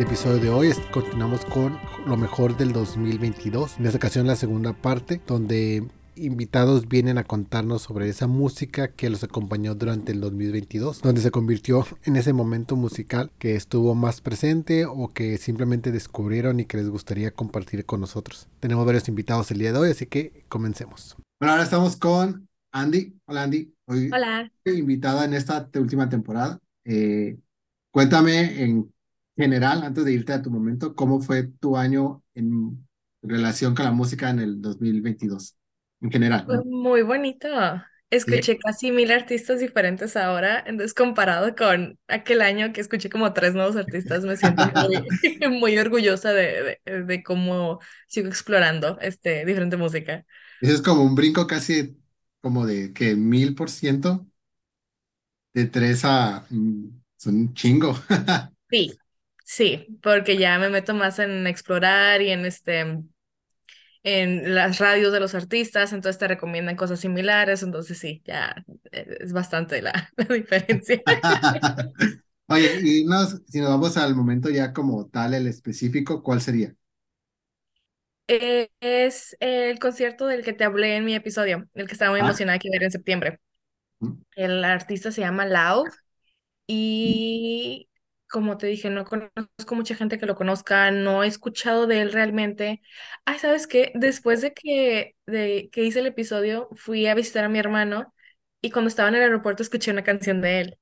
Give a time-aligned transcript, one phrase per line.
[0.00, 3.78] El episodio de hoy es, continuamos con lo mejor del 2022.
[3.78, 5.86] En esta ocasión la segunda parte, donde
[6.16, 11.30] invitados vienen a contarnos sobre esa música que los acompañó durante el 2022, donde se
[11.30, 16.78] convirtió en ese momento musical que estuvo más presente o que simplemente descubrieron y que
[16.78, 18.48] les gustaría compartir con nosotros.
[18.58, 21.14] Tenemos varios invitados el día de hoy, así que comencemos.
[21.38, 23.18] Bueno, ahora estamos con Andy.
[23.26, 23.74] Hola Andy.
[23.84, 24.50] Hoy Hola.
[24.64, 26.58] invitada en esta última temporada.
[26.86, 27.36] Eh,
[27.92, 28.90] cuéntame en
[29.36, 32.86] general, antes de irte a tu momento, cómo fue tu año en
[33.22, 35.56] relación con la música en el 2022,
[36.00, 36.46] en general.
[36.46, 36.64] Fue ¿no?
[36.64, 37.48] muy bonito.
[38.26, 38.32] Sí.
[38.32, 43.54] Escuché casi mil artistas diferentes ahora, entonces comparado con aquel año que escuché como tres
[43.54, 45.04] nuevos artistas, me siento muy,
[45.60, 47.78] muy orgullosa de, de, de cómo
[48.08, 50.24] sigo explorando este diferente música.
[50.60, 51.96] Eso es como un brinco casi
[52.40, 54.26] como de que mil por ciento
[55.54, 57.94] de tres a mm, son un chingo.
[58.70, 58.99] Sí,
[59.52, 62.84] sí, porque ya me meto más en explorar y en este
[64.02, 68.54] en las radios de los artistas, entonces te recomiendan cosas similares, entonces sí, ya
[68.92, 71.02] eh, es bastante la, la diferencia.
[72.48, 76.74] Oye, y nos, si nos vamos al momento ya como tal, el específico, ¿cuál sería?
[78.28, 82.20] Eh, es el concierto del que te hablé en mi episodio, el que estaba muy
[82.20, 83.40] Ah, emocionada que ver en septiembre.
[84.02, 85.86] mm, El artista se llama Lau
[86.68, 87.89] y
[88.30, 92.12] como te dije, no conozco mucha gente que lo conozca, no he escuchado de él
[92.12, 92.82] realmente.
[93.24, 93.92] Ay, ¿sabes qué?
[93.94, 98.14] Después de que, de que hice el episodio, fui a visitar a mi hermano
[98.62, 100.78] y cuando estaba en el aeropuerto escuché una canción de él.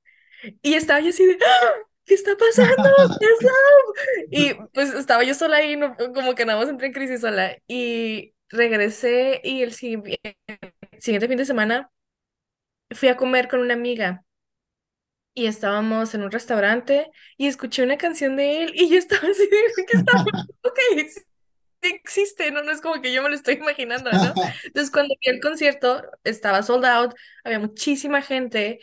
[0.61, 1.73] Y estaba yo así de, ¡Ah!
[2.05, 2.89] ¿qué está pasando?
[3.19, 3.93] ¡Es Lau!
[4.31, 7.57] Y pues estaba yo sola ahí, no- como que nada más entré en crisis sola.
[7.67, 10.19] Y regresé y el siguiente,
[10.99, 11.91] siguiente fin de semana
[12.91, 14.23] fui a comer con una amiga
[15.39, 19.47] y estábamos en un restaurante y escuché una canción de él y yo estaba así
[19.49, 20.53] ¿qué está pasando?
[20.63, 20.79] Ok,
[21.81, 24.33] sí existe, no, no es como que yo me lo estoy imaginando, ¿no?
[24.65, 27.13] Entonces cuando vi el concierto estaba sold out,
[27.43, 28.79] había muchísima gente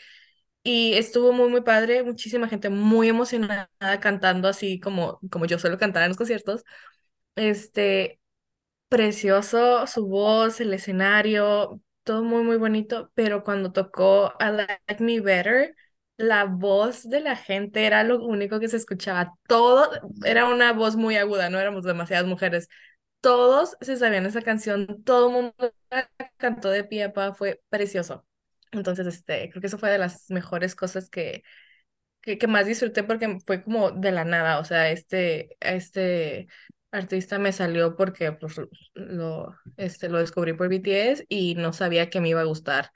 [0.62, 3.68] y estuvo muy, muy padre, muchísima gente muy emocionada
[4.00, 6.64] cantando así como, como yo suelo cantar en los conciertos.
[7.36, 8.20] Este,
[8.88, 15.20] precioso su voz, el escenario, todo muy, muy bonito, pero cuando tocó I Like Me
[15.20, 15.74] Better,
[16.16, 19.34] la voz de la gente era lo único que se escuchaba.
[19.47, 19.91] Todo
[20.25, 22.69] era una voz muy aguda, no éramos demasiadas mujeres.
[23.21, 25.75] Todos se sabían esa canción, todo el mundo
[26.37, 28.27] cantó de pie a pa, fue precioso.
[28.72, 31.43] Entonces, este, creo que eso fue de las mejores cosas que,
[32.22, 36.48] que, que más disfruté porque fue como de la nada, o sea, este, este
[36.91, 38.60] artista me salió porque pues,
[38.94, 42.91] lo, este, lo descubrí por BTS y no sabía que me iba a gustar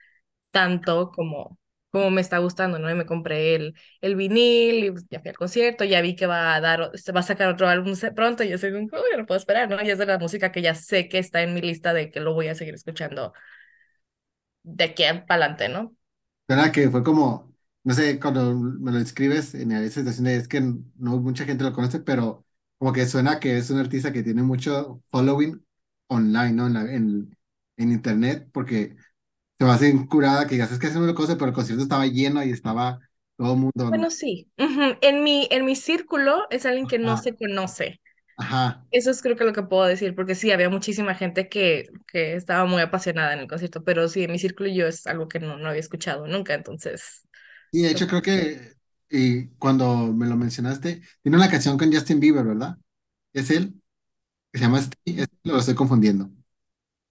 [0.52, 1.59] tanto como,
[1.90, 2.90] como me está gustando, ¿no?
[2.90, 6.26] Y me compré el, el vinil y pues, ya fui al concierto, ya vi que
[6.26, 6.80] va a dar,
[7.14, 9.82] va a sacar otro álbum pronto, y yo soy como, "Uy, no puedo esperar, ¿no?
[9.82, 12.20] Y es de la música que ya sé que está en mi lista de que
[12.20, 13.32] lo voy a seguir escuchando
[14.62, 15.94] de aquí para adelante, ¿no?
[16.46, 20.48] Suena que fue como, no sé, cuando me lo escribes en esa situación de es
[20.48, 22.44] que no mucha gente lo conoce, pero
[22.78, 25.64] como que suena que es un artista que tiene mucho following
[26.08, 26.66] online, ¿no?
[26.66, 27.38] En, la- en,
[27.76, 28.96] en internet, porque
[29.60, 32.06] se me hace curada que digas, es que no lo conoce, pero el concierto estaba
[32.08, 33.00] lleno y estaba
[33.38, 33.86] todo el mundo.
[33.88, 34.50] Bueno, sí.
[35.02, 38.00] En mi, en mi círculo es alguien que no se conoce.
[38.36, 38.84] ajá.
[38.90, 42.34] Eso es creo que lo que puedo decir, porque sí, había muchísima gente que, que
[42.36, 45.40] estaba muy apasionada en el concierto, pero sí, en mi círculo yo es algo que
[45.40, 47.26] no, no había escuchado nunca, entonces,
[47.70, 48.74] Y de hecho creo que
[49.12, 52.78] y cuando me lo mencionaste, tiene una canción con Justin Bieber, ¿verdad?
[53.32, 53.82] ¿Es él?
[54.52, 56.30] Que se llama Stay, ¿Es él lo estoy confundiendo?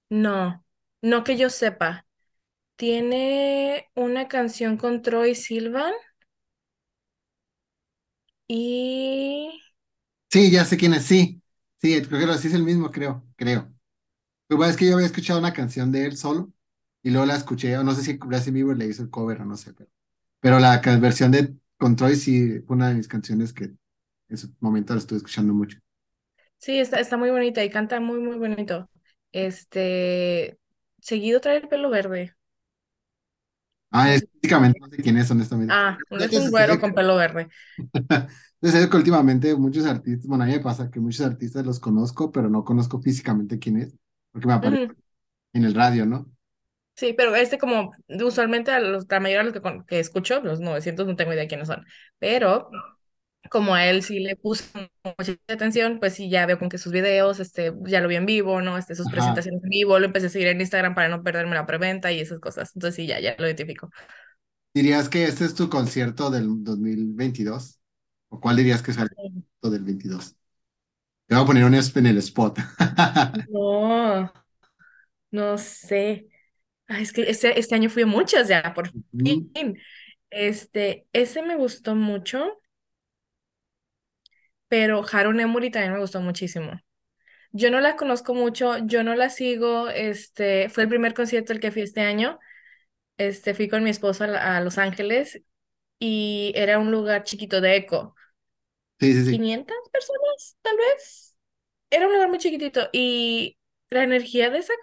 [0.10, 0.64] no,
[1.02, 2.06] no que yo sepa.
[2.80, 5.94] Tiene una canción con Troy Sivan
[8.48, 9.50] y...
[10.32, 11.42] Sí, ya sé quién es, sí.
[11.82, 13.72] Sí, creo que lo sí es el mismo, creo, creo.
[14.50, 16.52] Lo que pasa es que yo había escuchado una canción de él solo
[17.04, 19.46] y luego la escuché, o no sé si Justin Bieber le hizo el cover o
[19.46, 19.90] no sé, pero,
[20.42, 23.72] pero la versión de con Troy sí fue una de mis canciones que
[24.30, 25.80] en su momento la estuve escuchando mucho.
[26.58, 28.90] Sí, está, está muy bonita y canta muy, muy bonito.
[29.32, 30.60] Este,
[31.02, 32.36] seguido trae el pelo verde.
[33.92, 35.78] Ah, es, físicamente no sé quién es, honestamente.
[35.78, 37.50] Ah, es un güero con pelo verde.
[38.62, 42.32] sé que últimamente muchos artistas, bueno, a mí me pasa que muchos artistas los conozco,
[42.32, 43.96] pero no conozco físicamente quién es,
[44.32, 44.96] porque me aparece Ujú.
[45.54, 46.32] en el radio, ¿no?
[46.96, 47.92] Sí, pero este como
[48.26, 51.48] usualmente a los, la mayoría de los que, que escucho, los 900 no tengo idea
[51.48, 51.86] quiénes son,
[52.18, 52.70] pero
[53.52, 54.64] como a él sí le puse
[55.18, 58.26] mucha atención, pues sí, ya veo con que sus videos, este, ya lo vi en
[58.26, 58.78] vivo, ¿no?
[58.78, 59.12] Este, sus Ajá.
[59.12, 62.20] presentaciones en vivo, lo empecé a seguir en Instagram para no perderme la preventa y
[62.20, 63.90] esas cosas, entonces sí, ya, ya lo identifico.
[64.74, 67.80] ¿Dirías que este es tu concierto del 2022?
[68.30, 70.36] ¿O cuál dirías que es el concierto del 22?
[71.28, 72.60] Te voy a poner un en el spot.
[73.48, 74.32] No,
[75.32, 76.28] no sé.
[76.88, 78.92] Ay, es que este, este año fui a muchas ya, por
[79.24, 79.44] fin.
[79.54, 79.76] Ujú.
[80.30, 82.62] Este, ese me gustó mucho,
[84.70, 86.74] pero Haru Emuri también me gustó muchísimo.
[87.52, 91.60] Yo no la conozco mucho, yo no la sigo, este, fue el primer concierto al
[91.60, 92.40] que fui este año.
[93.18, 95.42] Este, fui con mi esposo a, a Los Ángeles
[96.00, 98.16] y era un lugar chiquito de eco.
[99.00, 99.38] Sí, sí, sí.
[99.38, 101.38] 500 personas, tal vez.
[101.92, 103.58] Era un lugar muy chiquitito y
[103.90, 104.74] la energía de esa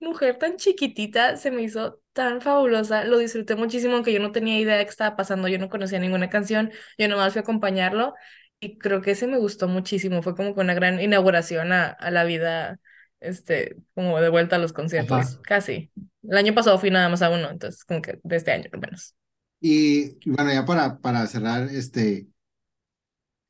[0.00, 3.04] mujer tan chiquitita se me hizo tan fabulosa.
[3.04, 5.48] Lo disfruté muchísimo, aunque yo no tenía idea de qué estaba pasando.
[5.48, 8.14] Yo no conocía ninguna canción, yo nomás fui a acompañarlo
[8.62, 10.22] y creo que ese me gustó muchísimo.
[10.22, 12.78] Fue como que una gran inauguración a, a la vida,
[13.20, 15.22] este, como de vuelta a los Ajá.
[15.22, 15.90] conciertos, casi.
[16.22, 18.80] El año pasado fui nada más a uno, entonces como que de este año al
[18.80, 19.14] menos.
[19.60, 22.28] Y, bueno, ya para, para cerrar, este,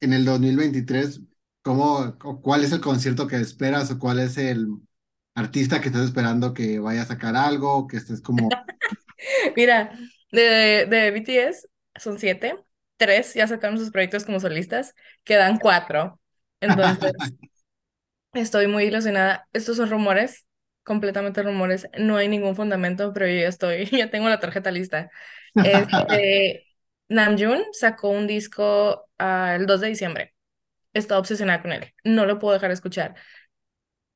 [0.01, 1.21] en el 2023,
[1.63, 4.69] ¿cómo, cuál es el concierto que esperas o cuál es el
[5.35, 8.63] artista que estás esperando que vaya a sacar algo, que estés como,
[9.57, 9.99] Mira,
[10.31, 12.57] de, de BTS son siete,
[13.03, 14.95] tres ya sacaron sus proyectos como solistas,
[15.25, 16.21] quedan cuatro.
[16.61, 17.13] Entonces,
[18.33, 19.49] estoy muy ilusionada.
[19.53, 20.47] Estos son rumores,
[20.85, 25.11] completamente rumores, no hay ningún fundamento, pero yo ya estoy, ya tengo la tarjeta lista.
[25.55, 26.65] Este,
[27.09, 30.35] Namjoon sacó un disco ah, el 2 de diciembre.
[30.93, 33.17] Estoy obsesionada con él, no lo puedo dejar de escuchar.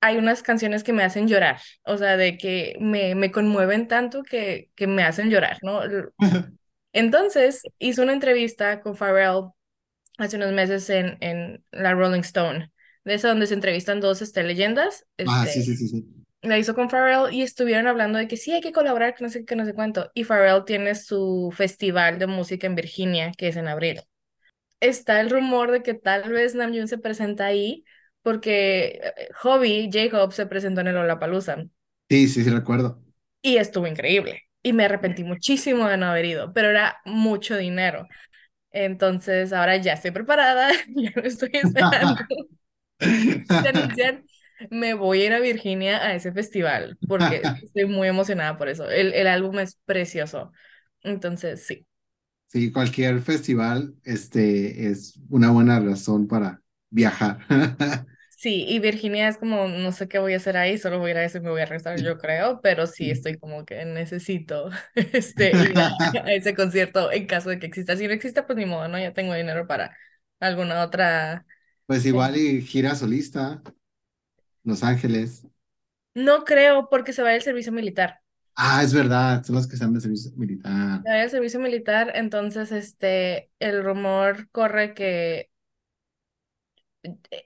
[0.00, 4.22] Hay unas canciones que me hacen llorar, o sea, de que me, me conmueven tanto
[4.22, 5.80] que, que me hacen llorar, ¿no?
[6.96, 9.50] Entonces hizo una entrevista con Pharrell
[10.18, 12.72] hace unos meses en, en la Rolling Stone,
[13.04, 15.06] de esa donde se entrevistan dos este, leyendas.
[15.24, 16.26] ah, sí, Este, sí, sí, sí.
[16.42, 19.30] la hizo con Pharrell y estuvieron hablando de que sí hay que colaborar, que no
[19.30, 20.10] sé qué, no sé cuánto.
[20.14, 24.02] Y Pharrell tiene su festival de música en Virginia, que es en abril.
[24.80, 27.84] Está el rumor de que tal vez Namjoon se presenta ahí
[28.22, 31.56] porque eh, Hobby, J-Hope, se presentó en el Lollapalooza
[32.10, 33.00] Sí, sí, sí, recuerdo.
[33.42, 34.42] y estuvo increíble.
[34.66, 38.08] Y me arrepentí muchísimo de no haber ido, pero era mucho dinero.
[38.72, 42.14] Entonces, ahora ya estoy preparada, ya no estoy esperando.
[44.70, 48.88] Me voy a ir a Virginia a ese festival porque estoy muy emocionada por eso.
[48.90, 50.52] El, el álbum es precioso.
[51.02, 51.86] Entonces, sí.
[52.48, 57.38] Sí, cualquier festival, este, es una buena razón para viajar.
[58.38, 61.10] Sí, y Virginia es como, no sé qué voy a hacer ahí, solo voy a
[61.12, 63.82] ir a eso y me voy a regresar, yo creo, pero sí estoy como que
[63.86, 65.88] necesito este, ir a,
[66.24, 67.96] a ese concierto en caso de que exista.
[67.96, 68.98] Si no existe, pues ni modo, ¿no?
[68.98, 69.96] Ya tengo dinero para
[70.38, 71.46] alguna otra.
[71.86, 73.62] Pues igual y gira solista,
[74.64, 75.46] Los Ángeles.
[76.14, 78.20] No creo porque se va el servicio militar.
[78.54, 81.02] Ah, es verdad, son los que están de servicio militar.
[81.02, 85.50] Se va el servicio militar, entonces este, el rumor corre que,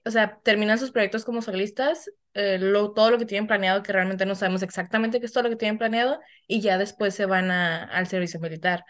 [0.05, 3.93] o sea, terminan sus proyectos como solistas, eh, lo, todo lo que tienen planeado, que
[3.93, 7.27] realmente no sabemos exactamente qué es todo lo que tienen planeado, y ya después se
[7.27, 8.85] van a, al servicio militar.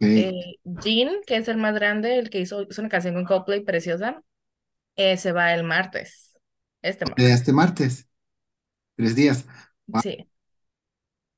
[0.00, 0.32] Eh,
[0.76, 0.84] Ok.
[0.84, 4.22] Jean, que es el más grande, el que hizo, hizo una canción con Coldplay preciosa,
[4.96, 6.36] eh, se va el martes,
[6.82, 7.32] este Eh, martes.
[7.32, 8.08] Este martes,
[8.96, 9.46] tres días.
[9.88, 10.02] Wow.
[10.02, 10.28] Sí.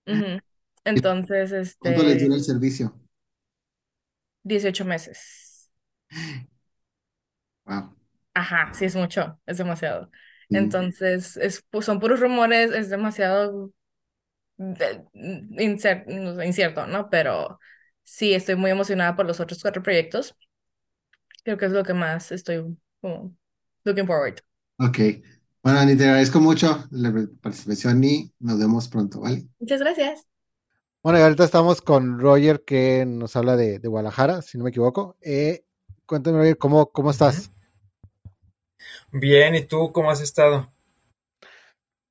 [0.85, 2.95] Entonces, ¿Cuánto les este, dura el servicio?
[4.45, 5.71] 18 meses.
[7.67, 7.96] Wow.
[8.37, 10.11] Ajá, sí es mucho, es demasiado.
[10.53, 13.73] Entonces, es, pu- son puros rumores, es demasiado
[14.59, 17.11] de- incer- no sé, incierto, ¿no?
[17.11, 17.61] Pero
[18.05, 20.37] sí, estoy muy emocionada por los otros cuatro proyectos.
[21.45, 23.35] Creo que es lo que más estoy como
[23.85, 24.41] looking forward.
[24.79, 24.99] Ok.
[25.63, 27.13] Bueno, Ani, te agradezco mucho la
[27.43, 29.47] participación y nos vemos pronto, ¿vale?
[29.61, 30.27] Muchas gracias.
[31.03, 34.71] Bueno, y ahorita estamos con Roger que nos habla de, de Guadalajara, si no me
[34.71, 35.17] equivoco.
[35.21, 35.65] Eh,
[36.05, 37.51] cuéntame, Roger, ¿cómo, cómo estás?
[39.13, 40.69] Bien, ¿y tú cómo has estado?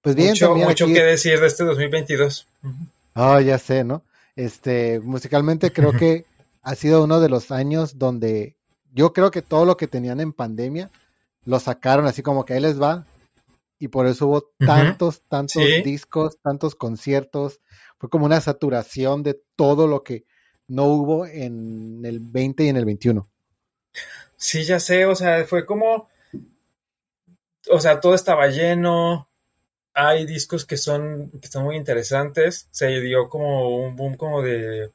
[0.01, 0.93] Pues bien, Mucho, también mucho aquí.
[0.93, 2.47] que decir de este 2022.
[2.63, 2.73] Ujú.
[3.13, 4.03] Ah, ya sé, ¿no?
[4.35, 6.25] Este, musicalmente creo que
[6.61, 8.55] ha sido uno de los años donde
[8.93, 10.89] yo creo que todo lo que tenían en pandemia
[11.45, 13.05] lo sacaron así como que ahí les va
[13.79, 17.61] y por eso hubo tantos, tantos Sí, discos, tantos conciertos.
[17.99, 20.25] Fue como una saturación de todo lo que
[20.67, 23.29] no hubo en el 20 y en el 21.
[24.37, 26.07] sí, ya sé, o sea, fue como,
[27.69, 29.27] o sea, todo estaba lleno,
[29.93, 34.91] hay discos que son, que están muy interesantes, se dio como un boom como de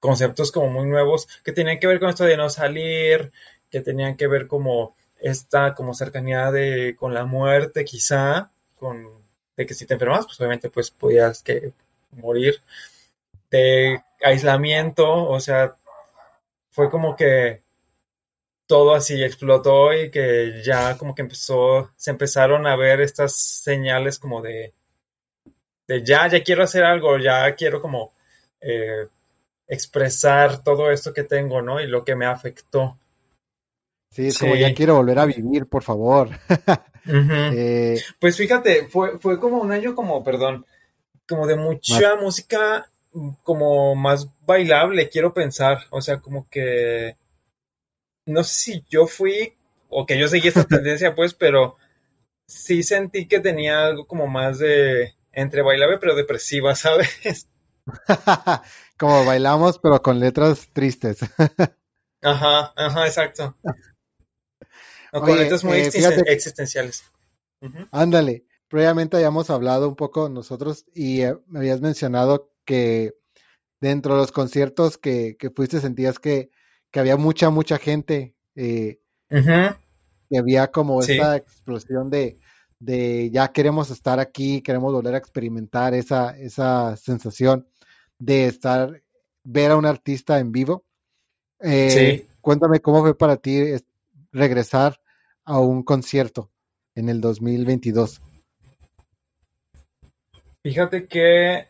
[0.00, 3.32] conceptos como muy nuevos que tenían que ver con esto de no salir,
[3.70, 9.06] que tenían que ver como esta como cercanía de con la muerte quizá, con
[9.56, 11.72] de que si te enfermas, pues obviamente pues podías que
[12.12, 12.60] morir.
[13.50, 15.76] De aislamiento, o sea,
[16.70, 17.61] fue como que
[18.66, 24.18] todo así explotó y que ya como que empezó, se empezaron a ver estas señales
[24.18, 24.72] como de,
[25.86, 28.12] de ya, ya quiero hacer algo, ya quiero como
[28.60, 29.06] eh,
[29.66, 31.80] expresar todo esto que tengo, ¿no?
[31.80, 32.98] Y lo que me afectó.
[34.10, 36.30] Sí, es como ya quiero volver a vivir, por favor.
[37.04, 40.64] Eh, pues fíjate, fue, fue como un año como, perdón,
[41.26, 42.86] como de mucha música
[43.42, 45.80] como más bailable, quiero pensar.
[45.90, 47.16] O sea, como que
[48.26, 49.54] no sé si yo fui
[49.88, 51.76] o que yo seguí esta tendencia, pues, pero
[52.46, 57.48] sí sentí que tenía algo como más de entre bailable pero depresiva, ¿sabes?
[58.98, 61.18] como bailamos pero con letras tristes.
[62.22, 63.56] ajá, ajá, exacto.
[65.12, 65.90] O con letras muy eh,
[66.26, 67.04] existenciales.
[67.90, 73.14] Ándale, previamente habíamos hablado un poco nosotros y eh, me habías mencionado que
[73.80, 76.50] dentro de los conciertos que, que fuiste sentías que
[76.92, 78.36] que había mucha, mucha gente.
[78.54, 82.36] Eh, que había como esa explosión de,
[82.78, 87.66] de ya queremos estar aquí, queremos volver a experimentar esa, esa sensación
[88.18, 89.02] de estar,
[89.42, 90.84] ver a un artista en vivo.
[91.60, 92.28] Eh, sí.
[92.40, 93.74] Cuéntame cómo fue para ti
[94.32, 95.00] regresar
[95.44, 96.50] a un concierto
[96.94, 98.20] en el 2022.
[100.62, 101.68] Fíjate que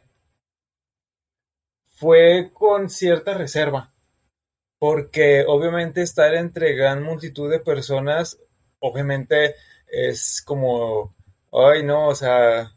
[1.85, 3.92] fue con cierta reserva
[4.83, 8.37] porque obviamente estar entre gran multitud de personas,
[8.81, 9.55] obviamente
[9.87, 11.15] es como,
[11.53, 12.73] ay no, o sea,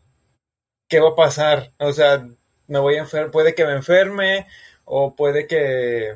[0.87, 1.71] ¿qué va a pasar?
[1.79, 2.23] O sea,
[2.67, 4.45] me voy a enfermar, puede que me enferme
[4.85, 6.15] o puede que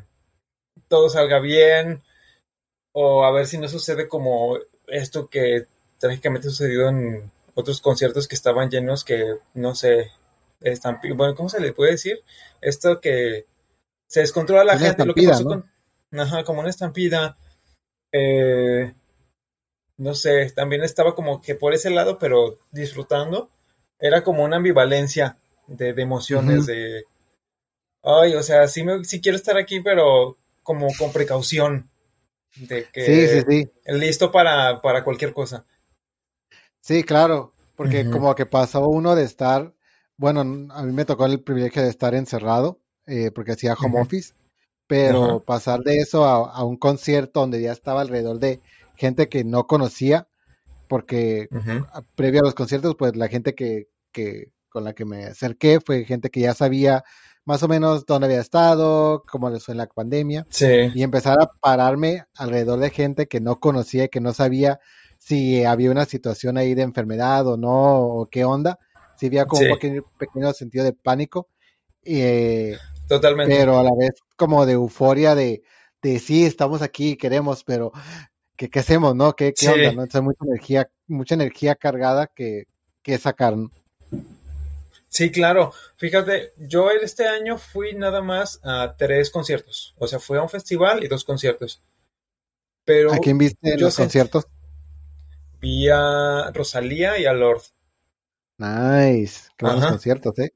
[0.89, 2.03] todo salga bien
[2.91, 5.65] o a ver si no sucede como esto que
[5.97, 10.11] trágicamente sucedido en otros conciertos que estaban llenos que no sé,
[11.15, 12.21] bueno, ¿cómo se le puede decir?
[12.61, 13.47] Esto que
[14.07, 15.78] se descontrola la gente, lo que pasó con
[16.11, 17.37] Ajá, como una estampida.
[18.11, 18.93] Eh,
[19.97, 23.49] no sé, también estaba como que por ese lado, pero disfrutando.
[23.99, 25.37] Era como una ambivalencia
[25.67, 27.03] de, emociones, de...
[28.01, 31.89] Ay, o sea, sí, me, sí quiero estar aquí, pero como con precaución.
[32.55, 33.71] De que sí, sí, sí.
[33.93, 35.65] listo para, para cualquier cosa.
[36.81, 39.73] Sí, claro, porque como que pasó uno de estar,
[40.17, 44.33] bueno, a mí me tocó el privilegio de estar encerrado, eh, porque hacía home office,
[44.89, 48.59] pero pasar de eso a, un concierto donde ya estaba alrededor de
[48.97, 50.27] gente que no conocía,
[50.87, 51.47] porque
[52.15, 56.05] previo a los conciertos, pues la gente que, que, con la que me acerqué fue
[56.05, 57.03] gente que ya sabía
[57.45, 61.51] más o menos dónde había estado, cómo les fue en la pandemia, y empezar a
[61.61, 64.79] pararme alrededor de gente que no conocía y que no sabía
[65.19, 68.79] si había una situación ahí de enfermedad o no, o qué onda,
[69.19, 71.47] si había como un pequeño, sentido de pánico.
[72.03, 72.75] Eh,
[73.09, 73.55] Totalmente.
[73.55, 75.63] Pero a la vez como de euforia de,
[76.01, 77.91] de sí, estamos aquí, queremos, pero
[78.55, 79.35] ¿qué, qué hacemos, no?
[79.35, 80.03] ¿Qué, qué onda, no?
[80.03, 82.65] Entonces, mucha energía, mucha energía cargada que,
[83.01, 83.55] que sacar.
[85.09, 85.73] Sí, claro.
[85.95, 89.95] Fíjate, yo este año fui nada más a tres conciertos.
[89.97, 91.81] O sea, fui a un festival y dos conciertos.
[92.85, 94.45] Pero ¿A quién viste los conciertos?
[95.59, 97.63] Vi a Rosalía y a Lord.
[98.59, 99.49] Nice.
[99.57, 100.53] Qué buenos conciertos, ¿eh?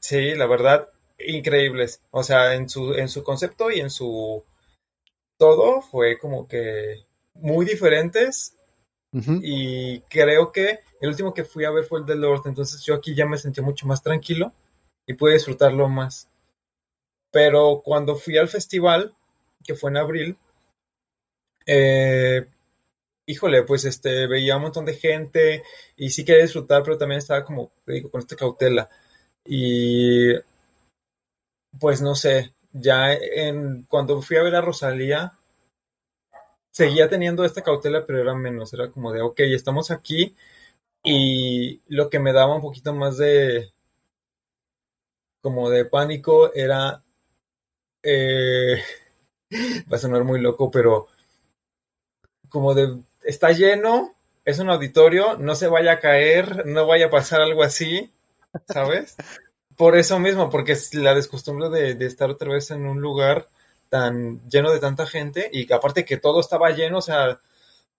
[0.00, 0.86] Sí, la verdad
[1.18, 2.00] increíbles.
[2.10, 4.44] O sea, en su, en su concepto y en su
[5.38, 7.04] todo fue como que
[7.34, 8.54] muy diferentes.
[9.42, 12.42] Y creo que el último que fui a ver fue el de Lord.
[12.46, 14.52] Entonces yo aquí ya me sentí mucho más tranquilo
[15.06, 16.28] y pude disfrutarlo más.
[17.30, 19.12] Pero cuando fui al festival,
[19.64, 20.36] que fue en abril,
[21.66, 22.44] eh,
[23.26, 25.62] híjole, pues este, veía un montón de gente
[25.96, 28.88] y sí quería disfrutar, pero también estaba como, digo, con esta cautela.
[29.44, 30.32] Y
[31.80, 35.32] pues no sé, ya en, cuando fui a ver a Rosalía,
[36.70, 40.34] seguía teniendo esta cautela, pero era menos, era como de, ok, estamos aquí
[41.04, 43.70] y lo que me daba un poquito más de,
[45.40, 47.02] como de pánico era,
[48.02, 48.82] eh,
[49.92, 51.08] va a sonar muy loco, pero
[52.48, 54.14] como de, está lleno,
[54.44, 58.10] es un auditorio, no se vaya a caer, no vaya a pasar algo así,
[58.68, 59.16] ¿sabes?
[59.76, 63.48] Por eso mismo, porque es la descostumbre de, estar otra vez en un lugar
[63.88, 67.38] tan lleno de tanta gente y que aparte que todo estaba lleno, o sea,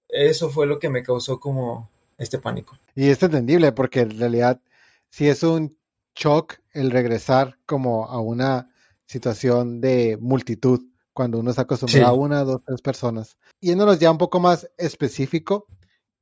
[0.10, 2.78] eso fue lo que me causó como este pánico.
[2.96, 4.62] Y es entendible porque en realidad
[5.10, 5.78] si es un
[6.16, 8.70] shock el regresar como a una
[9.06, 10.82] situación de multitud
[11.14, 13.38] cuando uno está acostumbrado a una, dos, tres personas.
[13.62, 15.68] Yéndonos ya un poco más específico,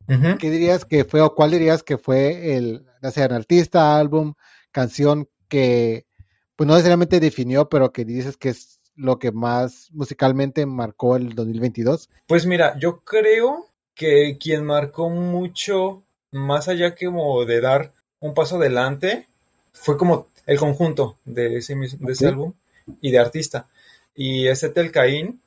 [0.07, 4.35] ¿qué dirías que fue o cuál dirías que fue el, ya sea un artista, álbum,
[4.71, 6.07] canción que
[6.55, 11.35] pues no necesariamente definió, pero que dices que es lo que más musicalmente marcó el
[11.35, 12.09] 2022?
[12.25, 18.33] Pues mira, yo creo que quien marcó mucho, más allá que como de dar un
[18.33, 19.27] paso adelante,
[19.73, 22.53] fue como el conjunto de ese, de ese álbum
[22.99, 23.67] y de artista.
[24.15, 25.39] Y es Etel Caín,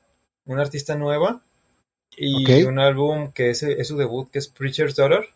[0.45, 1.41] una artista nueva,
[2.15, 5.27] y un álbum que es, es, su debut, que es Preacher's Daughter,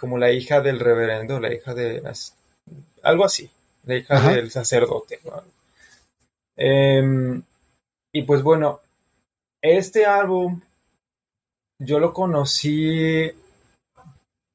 [0.00, 2.02] como la hija del reverendo, la hija de...
[3.02, 3.48] algo así,
[3.86, 5.20] la hija del sacerdote.
[6.56, 7.42] Em,
[8.12, 8.80] y pues bueno,
[9.62, 10.60] este álbum
[11.78, 13.30] yo lo conocí,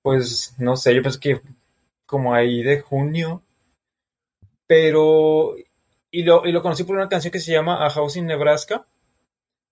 [0.04, 1.42] pues no sé, yo pensé que
[2.06, 3.42] como ahí de junio,
[4.68, 5.56] pero
[6.12, 8.86] y lo, y lo conocí por una canción que se llama A House in Nebraska.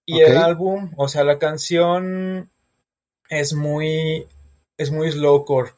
[0.06, 2.50] Y el álbum, o sea, la canción
[3.30, 4.26] es muy,
[4.78, 5.72] es muy slowcore.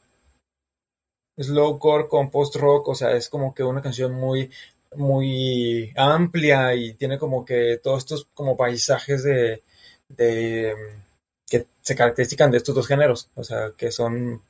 [1.42, 4.52] Slowcore con post-rock, o sea, es como que una canción muy,
[4.96, 9.62] muy amplia y tiene como que todos estos como paisajes de,
[10.10, 10.76] de
[11.50, 14.42] que se caracterizan de estos dos géneros, o sea, que son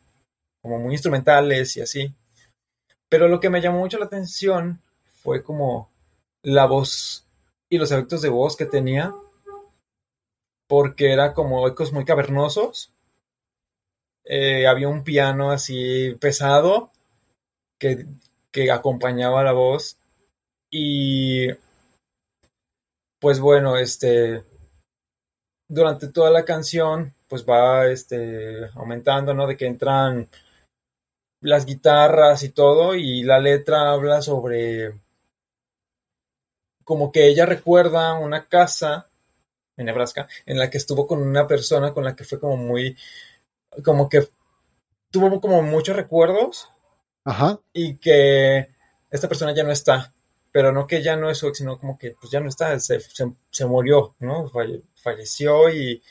[0.62, 2.14] como muy instrumentales y así.
[3.10, 4.80] Pero lo que me llamó mucho la atención
[5.22, 5.90] fue como
[6.44, 7.26] la voz
[7.70, 9.14] y los efectos de voz que tenía,
[10.68, 12.92] porque era como ecos muy cavernosos.
[14.24, 16.92] Eh, había un piano así pesado
[17.80, 18.06] que,
[18.52, 19.98] que acompañaba la voz
[20.70, 21.48] y
[23.20, 24.44] pues bueno, este
[25.68, 29.48] durante toda la canción pues va este aumentando, ¿no?
[29.48, 30.28] De que entran
[31.42, 34.94] las guitarras y todo y la letra habla sobre
[36.84, 39.08] como que ella recuerda una casa
[39.78, 42.98] en Nebraska en la que estuvo con una persona con la que fue como muy,
[43.84, 44.28] como que
[45.12, 46.68] tuvo como muchos recuerdos.
[47.24, 47.60] Ajá.
[47.74, 48.68] Y que
[49.10, 50.12] esta persona ya no está.
[50.52, 53.00] Pero no que ya no es su sino como que pues ya no está, se,
[53.00, 54.52] se, murió, ¿no?
[55.02, 56.04] falleció y,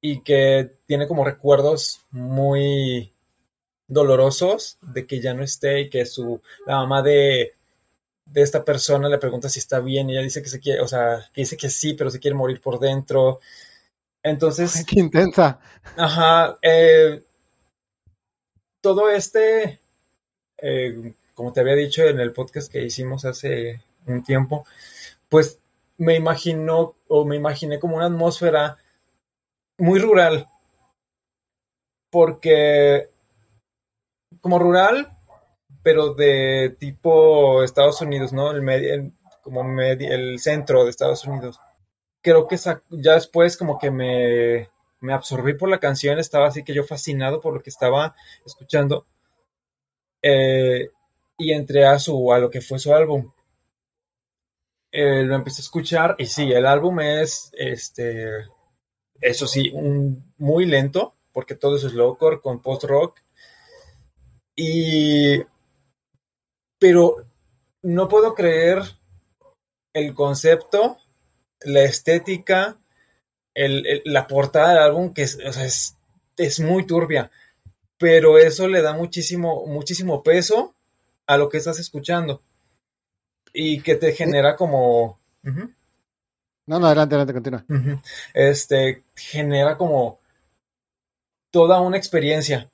[0.00, 3.12] y que tiene como recuerdos muy
[3.86, 7.52] dolorosos de que ya no esté y que su, la mamá de,
[8.24, 10.88] de esta persona le pregunta si está bien y ella dice que se quiere, o
[10.88, 13.40] sea, que dice que sí, pero se quiere morir por dentro.
[14.22, 14.84] Entonces...
[14.88, 15.60] Qué intensa.
[15.96, 16.58] Ajá.
[16.62, 17.22] Eh,
[18.80, 19.80] todo este,
[20.58, 24.66] eh, como te había dicho en el podcast que hicimos hace un tiempo,
[25.28, 25.58] pues
[25.98, 28.78] me imaginó o me imaginé como una atmósfera
[29.78, 30.46] muy rural.
[32.10, 33.08] Porque
[34.40, 35.08] como rural,
[35.82, 38.50] pero de tipo Estados Unidos, ¿no?
[38.50, 41.58] El medio, como el centro de Estados Unidos.
[42.22, 44.68] Creo que ya después como que me,
[45.12, 49.06] absorbí por la canción, estaba así que yo fascinado por lo que estaba escuchando.
[50.22, 50.90] Eh,
[51.38, 53.30] y entré a su a lo que fue su álbum.
[54.92, 58.44] Eh, lo empecé a escuchar y sí, el álbum es este
[59.20, 63.18] eso sí, un, muy lento, porque todo eso es slowcore con post rock.
[64.56, 65.42] Y
[66.78, 67.16] pero
[67.82, 68.82] no puedo creer
[69.92, 70.98] el concepto,
[71.62, 72.76] la estética,
[73.54, 75.38] la portada del álbum, que es,
[76.36, 77.30] es, muy turbia,
[77.98, 80.74] pero eso le da muchísimo, muchísimo peso
[81.26, 82.40] a lo que estás escuchando
[83.52, 85.18] y que te genera como...
[85.42, 87.64] No, no, adelante, adelante, continúa.
[88.32, 90.20] Este, genera como
[91.50, 92.68] toda una experiencia.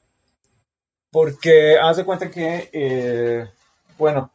[1.11, 3.49] Porque haz de cuenta que eh,
[3.99, 4.31] bueno,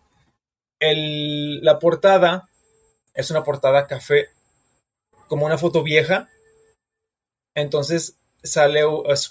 [0.80, 2.50] el, la portada
[3.14, 4.30] es una portada café,
[5.32, 6.28] como una foto vieja.
[7.56, 8.82] Entonces sale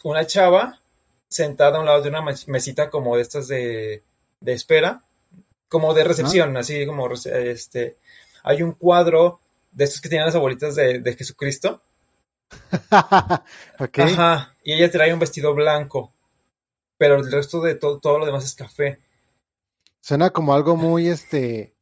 [0.03, 0.81] una chava
[1.29, 4.03] sentada a un lado de una mesita como de estas de,
[4.41, 5.03] de espera,
[5.69, 7.99] como de recepción, así como este.
[8.43, 9.41] Hay un cuadro
[9.73, 11.83] de estos que tienen las abuelitas de, de Jesucristo.
[12.91, 16.15] Ajá, y ella trae un vestido blanco,
[16.97, 18.99] pero el resto de todo, todo lo demás es café.
[20.01, 21.75] Suena como algo muy, este,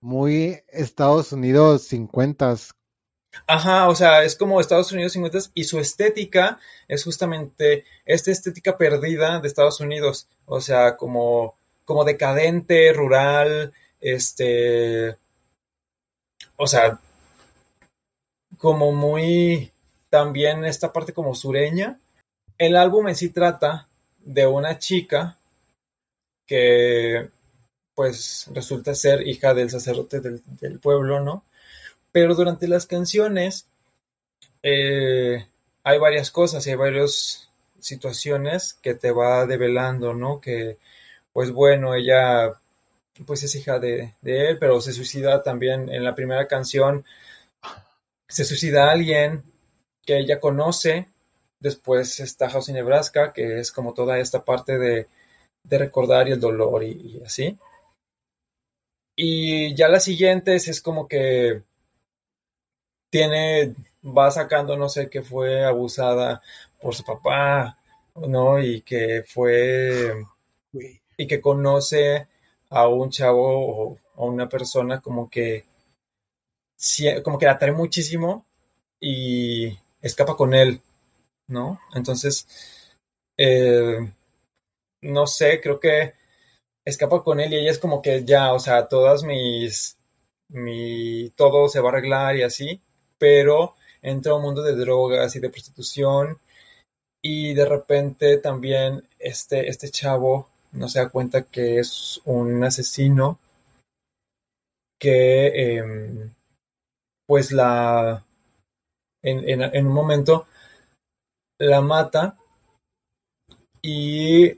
[0.00, 2.56] muy Estados Unidos 50.
[3.46, 8.76] Ajá, o sea, es como Estados Unidos 50 y su estética es justamente esta estética
[8.78, 15.16] perdida de Estados Unidos, o sea, como, como decadente, rural, este,
[16.56, 17.00] o sea,
[18.58, 19.70] como muy,
[20.10, 21.98] también esta parte como sureña.
[22.58, 23.88] El álbum en sí trata
[24.20, 25.36] de una chica
[26.46, 27.30] que
[27.94, 31.44] pues resulta ser hija del sacerdote del, pueblo, ¿no?
[32.14, 33.66] Pero durante las canciones
[34.62, 35.44] eh,
[35.82, 37.48] hay varias cosas y hay varias
[37.80, 40.40] situaciones que te va develando, ¿no?
[40.40, 40.78] Que,
[41.32, 42.52] pues bueno, ella
[43.26, 47.04] pues es hija de, él, pero se suicida también en la primera canción.
[48.28, 49.42] Se suicida alguien
[50.06, 51.08] que ella conoce.
[51.58, 55.08] Después está House in Nebraska, que es como toda esta parte de,
[55.64, 57.58] de recordar y el dolor y, y así.
[59.16, 61.62] Y ya las siguientes es como que
[63.14, 66.42] tiene, va sacando, no sé, que fue abusada
[66.80, 67.78] por su papá,
[68.16, 68.58] ¿no?
[68.60, 70.26] Y que fue,
[71.16, 72.26] y que conoce
[72.70, 75.64] a un chavo o a una persona como que,
[77.22, 78.44] como que la atrae muchísimo
[78.98, 80.80] y escapa con él,
[81.46, 81.78] ¿no?
[81.94, 82.48] Entonces,
[83.36, 84.12] eh,
[85.02, 86.14] no sé, creo que
[86.84, 89.98] escapa con él y ella es como que ya, o sea, todas mis,
[90.48, 92.80] mi, todo se va a arreglar y así,
[93.24, 96.36] pero entra un mundo de drogas y de prostitución
[97.22, 103.38] y de repente también este, este chavo no se da cuenta que es un asesino
[105.00, 106.34] que em,
[107.26, 108.22] pues la
[109.22, 110.46] en, en, en un momento
[111.58, 112.36] la mata
[113.80, 114.52] y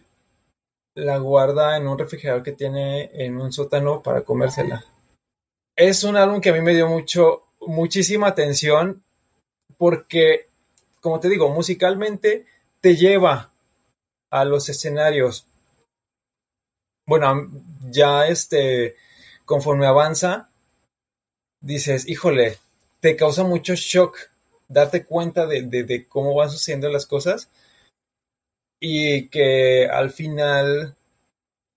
[0.97, 4.85] la guarda en un refrigerador que tiene en un sótano para comérsela.
[5.77, 9.03] Es un álbum que a mí me dio mucho, muchísima atención
[9.79, 10.47] porque,
[11.01, 12.47] como te digo, musicalmente
[12.81, 13.51] te lleva
[14.31, 15.47] a los escenarios.
[17.07, 17.49] Bueno,
[17.91, 18.97] ya este,
[19.45, 20.49] conforme avanza,
[21.61, 22.59] dices, híjole,
[23.01, 24.17] te causa mucho shock
[24.69, 27.49] darte cuenta de, de, cómo van sucediendo las cosas
[28.81, 30.97] y que al final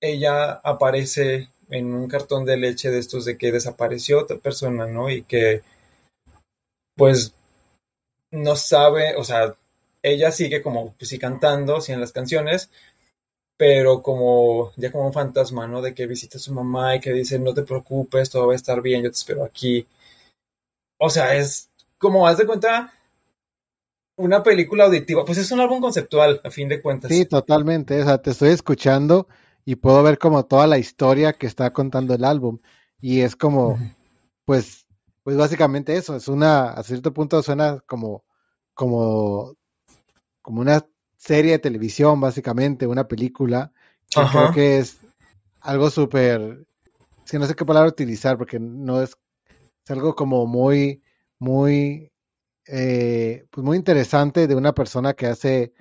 [0.02, 5.10] ella aparece en un cartón de leche de estos de que desapareció otra persona, ¿no?
[5.10, 5.62] Y que
[7.00, 7.34] pues
[8.32, 9.56] no sabe, o sea,
[10.04, 12.70] ella sigue como pues sí cantando, sí en las canciones,
[13.58, 15.82] pero como ya como un fantasma, ¿no?
[15.82, 18.58] De que visita a su mamá y que dice, no te preocupes, todo va a
[18.58, 19.88] estar bien, yo te espero aquí.
[21.00, 22.94] O sea, es como, haz de cuenta,
[24.18, 27.10] una película auditiva, pues es un álbum conceptual, a fin de cuentas.
[27.10, 28.02] Sí, totalmente.
[28.02, 29.28] O sea, te estoy escuchando
[29.64, 32.60] y puedo ver como toda la historia que está contando el álbum.
[33.00, 33.80] Y es como,
[34.44, 34.86] pues,
[35.24, 36.16] pues básicamente eso.
[36.16, 38.24] Es una, a cierto punto suena como,
[38.74, 39.56] como,
[40.42, 40.86] como una
[41.18, 43.72] serie de televisión, básicamente, una película.
[44.10, 44.32] Que Ajá.
[44.32, 44.98] creo que es
[45.62, 46.66] algo súper,
[47.26, 49.16] es que no sé qué palabra utilizar porque no es,
[49.84, 51.04] es algo como muy,
[51.38, 52.12] muy,
[52.66, 55.74] eh, pues muy interesante de una persona que hace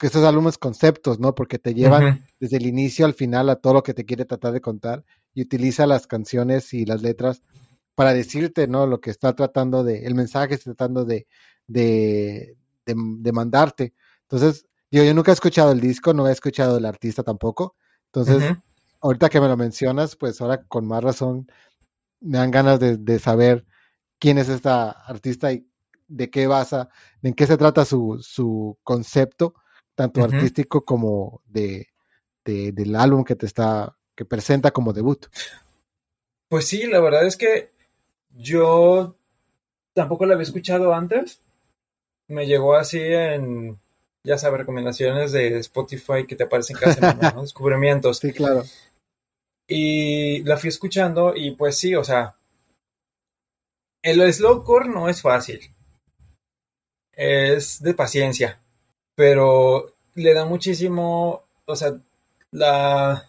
[0.00, 1.34] que estos álbumes conceptos, ¿no?
[1.34, 4.54] Porque te llevan desde el inicio al final a todo lo que te quiere tratar
[4.54, 7.42] de contar y utiliza las canciones y las letras
[8.00, 8.86] para decirte, ¿no?
[8.86, 11.26] Lo que está tratando de, el mensaje está tratando de,
[11.66, 13.92] de, de, de mandarte.
[14.22, 17.76] Entonces, digo, yo nunca he escuchado el disco, no he escuchado el artista tampoco.
[18.06, 18.42] Entonces,
[19.02, 21.46] ahorita que me lo mencionas, pues ahora con más razón
[22.20, 23.66] me dan ganas de, de saber
[24.18, 25.68] quién es esta artista y
[26.08, 26.88] de qué basa,
[27.22, 29.56] en qué se trata su, su concepto,
[29.94, 31.88] tanto artístico como de,
[32.46, 35.26] de- del álbum que te está, que presenta como debut.
[36.48, 37.68] Pues sí, la verdad es que
[38.36, 39.14] yo
[39.94, 41.40] tampoco la había escuchado antes.
[42.28, 43.78] Me llegó así en,
[44.24, 47.42] ya sabes, recomendaciones de Spotify que te aparecen cada semana, ¿no?
[47.42, 48.18] Descubrimientos.
[48.18, 48.64] Sí, claro.
[49.66, 52.34] Y la fui escuchando y pues sí, o sea,
[54.02, 55.60] el slowcore no es fácil.
[57.12, 58.58] Es de paciencia,
[59.14, 61.92] pero le da muchísimo, o sea,
[62.50, 63.28] la,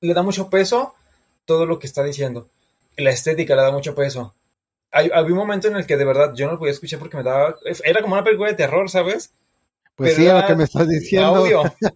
[0.00, 0.94] le da mucho peso
[1.46, 2.48] todo lo que está diciendo.
[2.96, 4.34] La estética le da mucho peso.
[4.92, 7.16] Hay, había un momento en el que de verdad yo no lo podía escuchar porque
[7.18, 9.32] me daba, era como una película de terror, ¿sabes?
[9.96, 11.38] Pues Pero sí, lo que me estás diciendo.
[11.38, 11.62] Audio.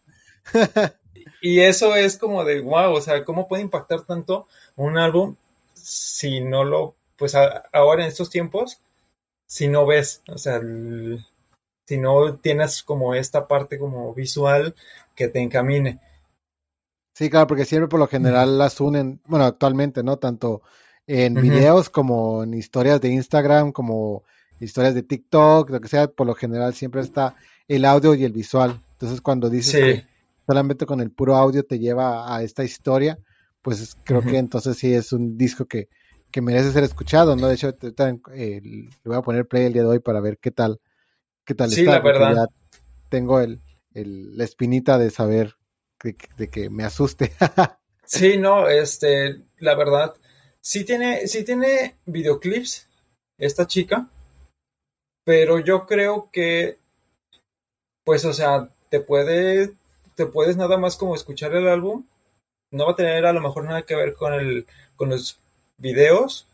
[1.40, 5.36] Y eso es como de wow, o sea, ¿cómo puede impactar tanto un álbum
[5.74, 8.78] si no lo, pues a- ahora en estos tiempos,
[9.46, 11.24] si no ves, o sea, el-
[11.86, 14.74] si no tienes como esta parte como visual
[15.16, 16.00] que te encamine.
[17.14, 20.18] Sí, claro, porque siempre por lo general las unen, bueno, actualmente, ¿no?
[20.18, 20.62] Tanto
[21.06, 24.24] en videos como en historias de Instagram, como
[24.60, 27.34] historias de TikTok, lo que sea, por lo general siempre está
[27.68, 28.80] el audio y el visual.
[28.92, 30.04] Entonces, cuando dices Sí, que
[30.46, 33.18] solamente con el puro audio te lleva a esta historia,
[33.62, 35.88] pues es- creo que entonces sí es un disco que,
[36.30, 37.48] que merece ser escuchado, ¿no?
[37.48, 40.38] De hecho, ahorita, eh, le voy a poner play el día de hoy para ver
[40.38, 40.80] qué tal,
[41.44, 42.34] qué tal Sí, está, la verdad.
[42.36, 42.46] ya
[43.08, 43.60] tengo el,
[43.94, 45.54] el- la espinita de saber
[46.02, 47.32] de, que- de que me asuste.
[48.04, 50.14] sí, no, este, la verdad,
[50.66, 52.88] sí tiene, sí tiene videoclips
[53.38, 54.08] esta chica,
[55.24, 56.76] pero yo creo que,
[58.04, 59.74] pues, o sea, te puede,
[60.16, 62.04] te puedes nada más como escuchar el álbum
[62.72, 65.38] no va a tener a lo mejor nada que ver con el, con los
[65.78, 66.46] videos,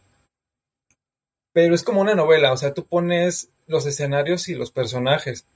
[1.55, 5.47] pero es como una novela, o sea, tú pones los escenarios y los personajes,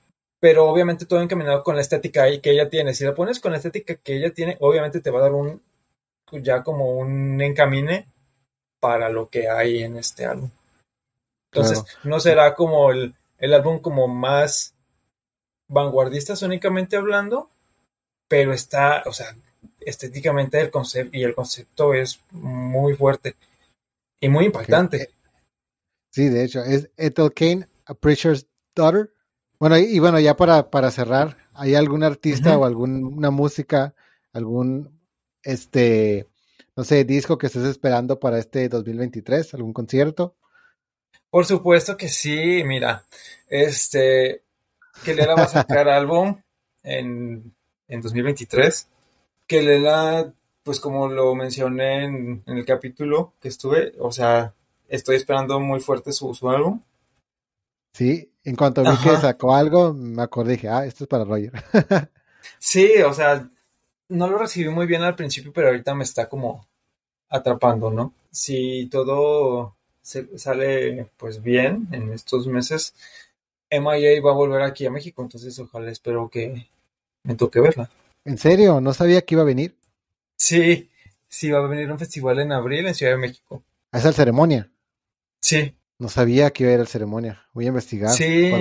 [0.40, 2.94] pero obviamente todo encaminado con la estética ahí que ella tiene.
[2.94, 5.62] Si la pones con la estética que ella tiene, obviamente te va a dar un,
[6.32, 8.06] ya como un encamine
[8.80, 10.50] para lo que hay en este álbum.
[11.52, 14.74] Entonces, no será como el, el álbum como más
[15.68, 17.48] vanguardista únicamente hablando,
[18.28, 19.34] pero está, o sea,
[19.80, 23.36] estéticamente el concepto y el concepto es muy fuerte
[24.20, 25.10] y muy impactante.
[26.10, 29.12] Sí, de hecho, es Ethel Kane, A Preacher's Daughter.
[29.58, 33.94] Bueno, y, bueno, ya para, para cerrar, ¿hay algún artista o alguna música,
[34.32, 35.00] algún,
[35.42, 36.26] este,
[36.76, 39.54] no sé, disco que estés esperando para este 2023?
[39.54, 40.36] ¿Algún concierto?
[41.30, 43.04] Por supuesto que sí, mira,
[43.48, 44.42] este,
[45.04, 46.40] que le va a sacar álbum
[46.82, 47.54] en,
[47.88, 48.88] en 2023,
[49.46, 50.30] que Lela,
[50.62, 54.52] pues como lo mencioné en, el capítulo que estuve, o sea,
[54.88, 56.80] estoy esperando muy fuerte su, su álbum.
[57.92, 61.52] Sí, en cuanto vi que sacó algo, me acordé, dije, ah, esto es para Roger.
[62.58, 63.48] sí, o sea,
[64.08, 66.66] no lo recibí muy bien al principio, pero ahorita me está como
[67.28, 68.12] atrapando, ¿no?
[68.30, 72.94] Si todo sale pues bien en estos meses,
[73.70, 76.68] MIA va a volver aquí a México, entonces ojalá espero que
[77.24, 77.90] me toque verla.
[78.24, 78.80] ¿En serio?
[78.80, 79.74] ¿No sabía que iba a venir?
[80.36, 80.88] Sí,
[81.28, 83.62] sí, va a venir un festival en abril en Ciudad de México.
[83.90, 84.70] ¿A esa ceremonia?
[85.40, 85.74] Sí.
[85.98, 87.46] No sabía que iba a ir a la ceremonia.
[87.52, 88.52] Voy a investigar sí,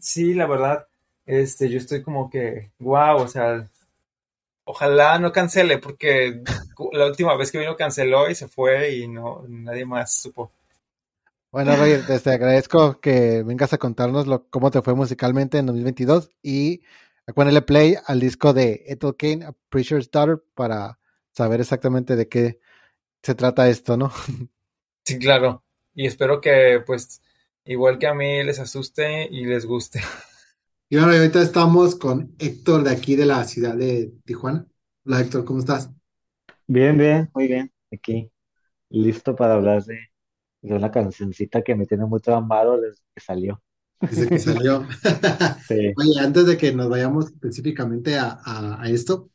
[0.00, 0.86] Sí, la verdad,
[1.24, 3.66] este, yo estoy como que, wow, o sea,
[4.64, 6.42] ojalá no cancele, porque
[6.92, 10.52] la última vez que vino canceló y se fue y no, nadie más supo.
[11.50, 16.30] Bueno, Roger, te agradezco que vengas a contarnos lo, cómo te fue musicalmente en 2022
[16.42, 16.82] y
[17.28, 20.98] a ponerle play al disco de Ethel Kane, A Preacher's Daughter, para
[21.30, 22.58] saber exactamente de qué
[23.22, 24.12] se trata esto, ¿no?
[25.06, 25.62] Sí, claro.
[25.94, 27.20] Y espero que, pues,
[27.66, 30.00] igual que a mí, les asuste y les guste.
[30.90, 34.66] Y bueno, ahorita estamos con Héctor de aquí de la ciudad de Tijuana.
[35.06, 35.90] Hola Héctor, ¿cómo estás?
[36.66, 37.72] Bien, bien, muy bien.
[37.90, 38.30] Aquí,
[38.90, 39.98] listo para hablar de
[40.60, 43.62] es una cancioncita que me tiene muy traumado desde que salió.
[44.00, 44.86] Desde que salió.
[45.96, 49.30] Oye, antes de que nos vayamos específicamente a, esto,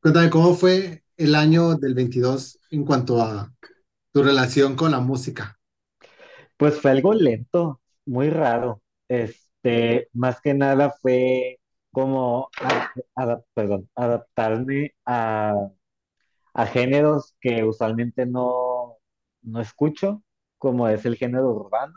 [0.00, 3.52] cuéntame cómo fue el año del 22 en cuanto a
[4.12, 5.58] tu relación con la música.
[6.56, 8.82] Pues fue algo lento, muy raro.
[9.66, 11.58] Este, más que nada fue
[11.90, 12.48] como
[13.54, 15.70] perdón, adaptarme a,
[16.54, 18.98] a géneros que usualmente no,
[19.42, 20.22] no escucho
[20.58, 21.94] como es el género urbano.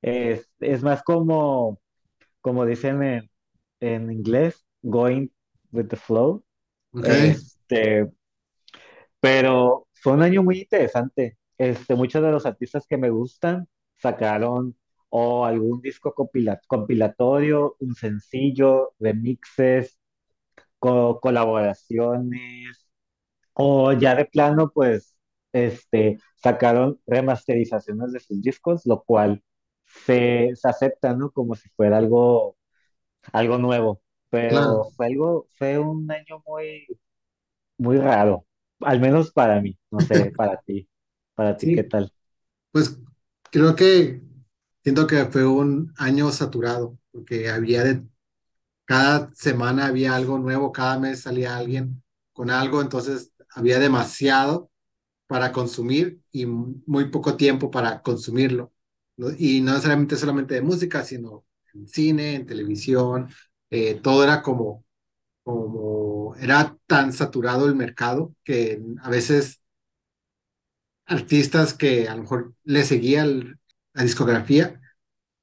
[0.00, 1.80] Es, es más como,
[2.40, 3.30] como dicen en,
[3.80, 5.28] en inglés, going
[5.72, 6.44] with the flow.
[7.04, 8.08] Este,
[9.18, 11.36] pero fue un año muy interesante.
[11.58, 14.76] Este, muchos de los artistas que me gustan sacaron
[15.18, 16.14] o algún disco
[16.68, 19.98] compilatorio, un sencillo, remixes,
[20.78, 22.86] colaboraciones,
[23.54, 25.16] o ya de plano, pues
[25.54, 29.42] este, sacaron remasterizaciones de sus discos, lo cual
[29.86, 31.30] se, acepta, ¿no?
[31.30, 32.58] Como si fuera algo,
[33.32, 34.02] algo nuevo.
[34.28, 36.86] Pero fue algo, fue un año muy,
[37.78, 38.44] muy raro,
[38.80, 40.86] al menos para mí, no sé, para ti,
[41.34, 42.12] para ti, ¿qué tal?
[42.70, 43.00] Pues
[43.50, 44.20] creo que
[44.86, 48.04] siento que fue un año saturado, porque había de,
[48.84, 54.70] cada semana había algo nuevo, cada mes salía alguien con algo, entonces había demasiado
[55.26, 58.72] para consumir y muy poco tiempo para consumirlo.
[59.38, 61.44] Y no necesariamente solamente de música, sino
[61.74, 63.28] en cine, en televisión,
[63.70, 64.84] eh, todo era como,
[65.42, 69.62] como, era tan saturado el mercado que a veces
[71.06, 73.24] artistas que a lo mejor le seguía
[73.96, 74.80] la discografía,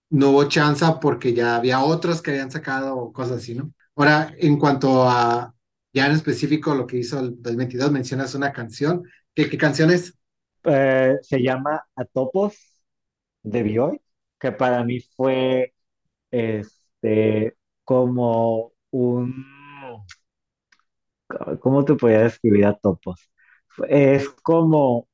[0.09, 3.73] no hubo chance porque ya había otros que habían sacado cosas así, ¿no?
[3.95, 5.53] Ahora, en cuanto a
[5.93, 9.03] ya en específico lo que hizo el 2022, mencionas una canción
[9.35, 10.15] ¿Qué, qué canción es?
[10.65, 12.55] Eh, se llama Atopos
[13.43, 14.01] de Bioy,
[14.39, 15.73] que para mí fue
[16.31, 19.45] este como un
[21.59, 23.29] ¿cómo te podría describir Atopos?
[23.89, 25.07] Es como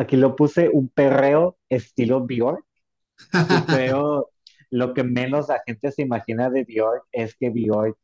[0.00, 2.64] aquí lo puse un perreo estilo Bjork.
[3.66, 4.30] Pero
[4.70, 7.96] lo que menos la gente se imagina de Bjork es que Bjork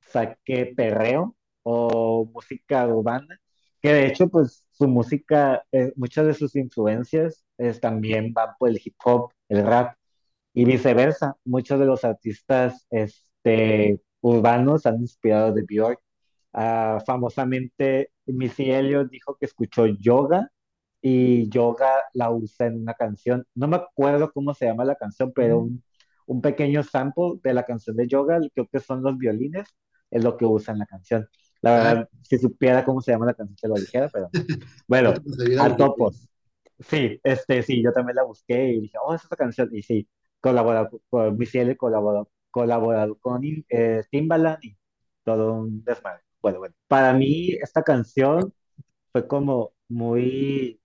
[0.00, 3.38] saque perreo o música urbana
[3.80, 8.68] que de hecho, pues su música, eh, muchas de sus influencias es, también van por
[8.68, 9.96] el hip hop, el rap
[10.54, 11.36] y viceversa.
[11.44, 16.00] Muchos de los artistas este, urbanos han inspirado de Björk
[16.52, 20.50] Ah, famosamente, Missy Elliott dijo que escuchó yoga
[21.02, 23.46] y yoga la usa en una canción.
[23.54, 25.62] No me acuerdo cómo se llama la canción, pero Mm.
[25.62, 25.84] un,
[26.26, 29.68] un pequeño sample de la canción de yoga, creo que son los violines,
[30.10, 31.28] es lo que usa en la canción.
[31.62, 34.32] La Ah, verdad, si supiera cómo se llama la canción, te lo dijera, pero no
[34.88, 35.14] bueno,
[35.56, 36.28] a topos.
[36.80, 39.68] Sí, este, sí, yo también la busqué y dije, oh, es esa canción.
[39.72, 40.08] Y sí,
[40.40, 44.76] colaboró con Elliott, colaboró, colaboró con eh, Timbaland y
[45.24, 46.22] todo un desmadre.
[46.42, 46.74] Bueno, bueno.
[46.88, 48.52] Para mí, esta canción
[49.12, 50.81] fue como muy,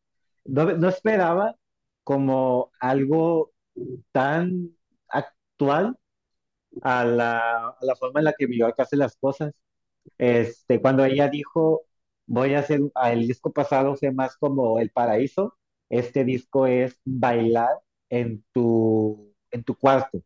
[0.47, 1.55] no, no esperaba
[2.03, 3.51] como algo
[4.11, 4.71] tan
[5.09, 5.97] actual
[6.81, 9.53] a la, a la forma en la que Björk hace las cosas.
[10.17, 11.83] Este, cuando ella dijo,
[12.27, 15.57] voy a hacer, ah, el disco pasado fue más como El Paraíso,
[15.89, 17.69] este disco es bailar
[18.09, 20.23] en tu, en tu cuarto.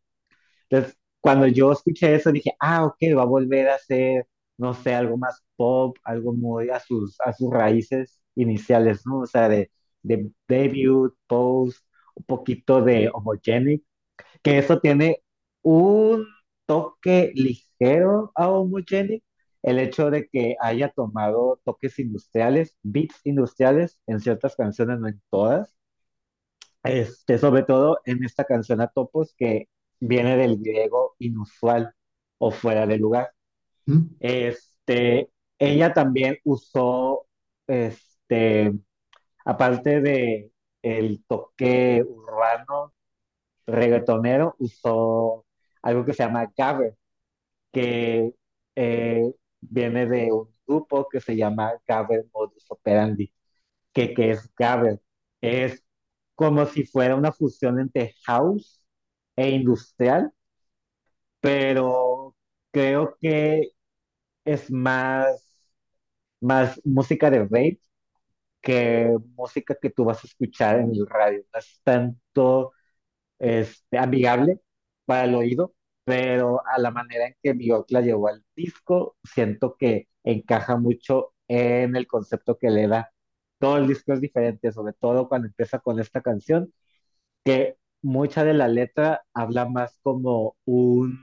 [0.70, 4.94] Entonces, cuando yo escuché eso, dije, ah, ok, va a volver a hacer, no sé,
[4.96, 9.20] algo más pop, algo muy a sus, a sus raíces iniciales, ¿no?
[9.22, 9.72] O sea, de,
[10.04, 11.86] de debut, post,
[12.16, 13.84] un poquito de homogenic,
[14.44, 15.24] que eso tiene
[15.62, 16.26] un
[16.66, 19.24] toque ligero a homogenic,
[19.64, 25.22] el hecho de que haya tomado toques industriales, beats industriales en ciertas canciones, no en
[25.30, 25.76] todas
[26.84, 31.94] este, sobre todo en esta canción a topos que viene del griego inusual
[32.38, 33.32] o fuera de lugar.
[33.86, 34.02] Mm.
[34.20, 37.28] Este, ella también usó,
[37.68, 38.74] este,
[39.46, 40.52] aparte de
[40.82, 42.94] el toque urbano,
[43.68, 45.46] reggaetonero, usó
[45.84, 46.96] algo que se llama gabber,
[47.72, 48.34] que
[48.76, 53.32] eh, viene de un grupo que se llama Gabber Modus Operandi
[53.94, 55.02] que, que es Gabber.
[55.42, 55.84] Es
[56.36, 58.86] como si fuera una fusión entre house
[59.36, 60.34] e industrial,
[61.40, 62.36] pero
[62.72, 63.72] creo que
[64.46, 65.58] es más,
[66.42, 67.80] más música de rave
[68.62, 71.44] que música que tú vas a escuchar en el radio.
[71.54, 72.74] No es tanto
[73.40, 74.62] este, amigable
[75.06, 79.76] para el oído, pero a la manera en que Björk la llevó al disco, siento
[79.78, 83.12] que encaja mucho en el concepto que le da.
[83.60, 86.74] Todo el disco es diferente, sobre todo cuando empieza con esta canción,
[87.46, 91.20] que mucha de la letra habla más como un,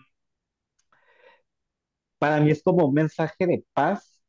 [2.19, 4.23] para mí es como un mensaje de paz,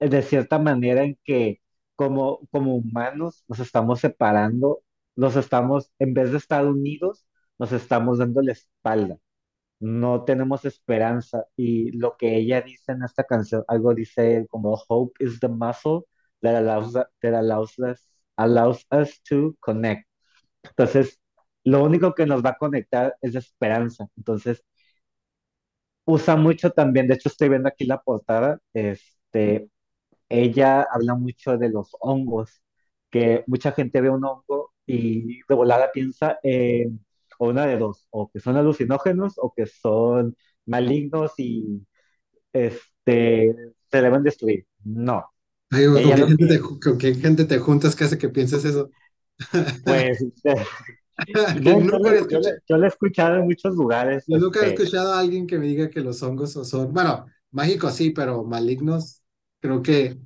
[0.00, 1.61] de cierta manera en que
[2.04, 4.82] como, como humanos nos estamos separando,
[5.16, 7.26] nos estamos, en vez de estar unidos,
[7.58, 9.18] nos estamos dando la espalda
[9.80, 11.46] no tenemos esperanza.
[11.56, 16.02] Y lo que ella dice en esta canción, algo dice como hope is the muscle
[16.42, 20.06] that allows, that allows us, allows us to connect.
[20.64, 21.20] Entonces,
[21.64, 24.08] lo único que nos va a conectar es la esperanza.
[24.16, 24.64] Entonces,
[26.04, 29.68] usa mucho también, de hecho estoy viendo aquí la portada, este,
[30.40, 32.62] ella habla mucho de los hongos,
[33.10, 37.04] que mucha gente ve un hongo y de volada piensa en,
[37.38, 41.86] o una de dos, o que son alucinógenos o que son malignos y
[42.52, 43.54] este,
[43.90, 44.66] se deben destruir.
[44.84, 45.32] No,
[45.70, 48.18] Ay, ¿con qué lo gente te, que, ju- con qué gente te juntas que hace
[48.18, 48.90] que pienses eso?
[49.84, 50.18] pues,
[51.62, 55.12] yo yo escuchado, yo le he escuchado en muchos lugares, yo nunca he este, escuchado
[55.12, 59.21] a alguien que me diga que los hongos son, bueno, mágicos sí, pero malignos,
[59.62, 60.18] creo que,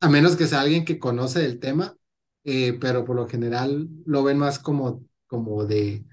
[0.00, 1.96] a menos que sea alguien que conoce el tema,
[2.44, 6.04] eh, pero por lo general lo ven más como, como de,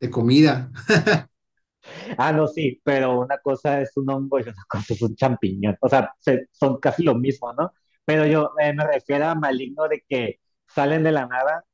[0.00, 0.72] de comida.
[2.18, 5.76] Ah, no, sí, pero una cosa es un hongo y otra cosa es un champiñón.
[5.80, 7.72] O sea, se- son casi lo mismo, ¿no?
[8.04, 11.64] Pero yo eh, me refiero a maligno de que salen de la nada,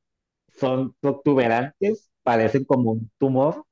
[0.59, 3.65] son protuberantes, parecen como un tumor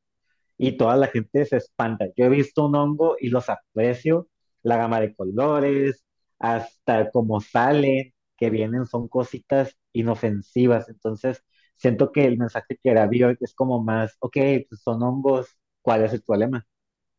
[0.58, 2.06] y toda la gente se espanta.
[2.16, 4.28] Yo he visto un hongo y los aprecio,
[4.62, 6.04] la gama de colores,
[6.42, 10.88] hasta cómo salen, que vienen, son cositas inofensivas.
[10.90, 11.44] Entonces,
[11.76, 14.38] siento que el mensaje que era Björk es como más, ok,
[14.68, 15.48] pues son hongos,
[15.82, 16.66] ¿cuál es el problema?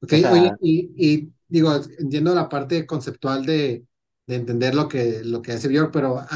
[0.02, 3.86] Ok, O oye, y, y digo, entiendo la parte conceptual de,
[4.28, 6.28] de entender lo que, lo que hace Björk, pero a,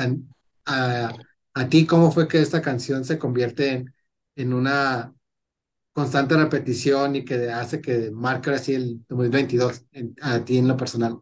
[0.66, 1.18] a,
[1.54, 3.94] a ti, ¿cómo fue que esta canción se convierte en,
[4.38, 5.14] en una
[5.94, 10.78] constante repetición y que hace que marque así el 2022 en- a ti en lo
[10.78, 11.20] personal?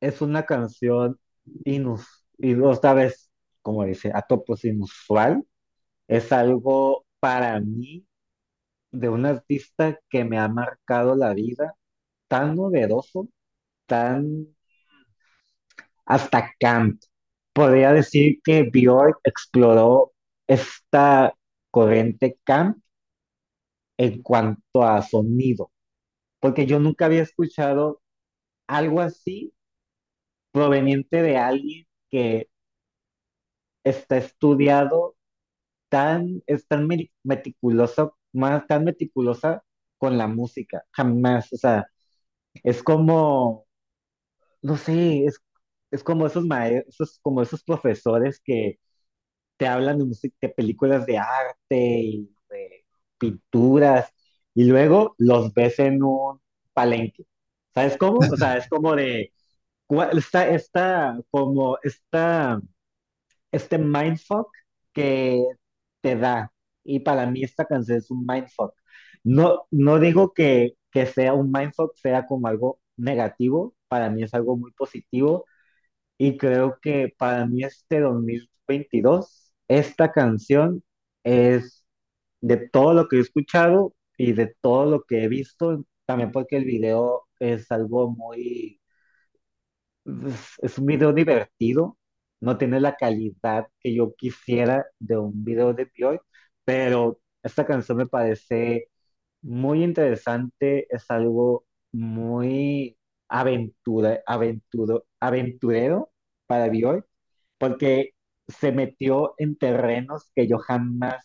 [0.00, 1.18] Es una canción
[1.64, 2.06] inus
[2.38, 3.30] y otra vez,
[3.62, 5.44] como dice, a topos inusual.
[6.08, 8.06] Es algo para mí
[8.92, 11.76] de un artista que me ha marcado la vida,
[12.28, 13.28] tan novedoso,
[13.86, 14.48] tan
[16.06, 17.02] hasta camp.
[17.52, 20.12] Podría decir que Björk exploró
[20.46, 21.34] esta
[21.70, 22.78] corriente camp
[23.98, 25.70] en cuanto a sonido,
[26.40, 28.02] porque yo nunca había escuchado
[28.68, 29.54] algo así
[30.52, 32.48] proveniente de alguien que
[33.84, 35.16] está estudiado
[35.90, 39.64] tan, es tan meti- meticuloso, más tan meticulosa
[39.98, 41.86] con la música, jamás, o sea,
[42.64, 43.66] es como,
[44.62, 45.40] no sé, es,
[45.90, 48.78] es como esos maestros, como esos profesores que
[49.56, 52.84] te hablan de música, de películas de arte y de
[53.18, 54.12] pinturas,
[54.54, 56.40] y luego los ves en un
[56.72, 57.24] palenque.
[57.74, 58.26] ¿Sabes cómo?
[58.30, 59.32] O sea, es como de,
[60.12, 62.60] está, está, como, está
[63.52, 64.48] este mindfuck
[64.92, 65.44] que
[66.00, 66.52] te da.
[66.84, 68.74] Y para mí esta canción es un mindfuck.
[69.24, 74.34] No, no digo que, que sea un mindfuck, sea como algo negativo, para mí es
[74.34, 75.46] algo muy positivo
[76.18, 80.82] y creo que para mí este 2022 esta canción
[81.24, 81.84] es
[82.40, 86.56] de todo lo que he escuchado y de todo lo que he visto, también porque
[86.56, 88.79] el video es algo muy
[90.04, 91.98] es, es un video divertido,
[92.40, 96.22] no tiene la calidad que yo quisiera de un video de Björk,
[96.64, 98.88] pero esta canción me parece
[99.42, 102.96] muy interesante, es algo muy
[103.28, 106.12] aventura, aventuro, aventurero
[106.46, 107.06] para Björk,
[107.58, 108.12] porque
[108.48, 111.24] se metió en terrenos que yo jamás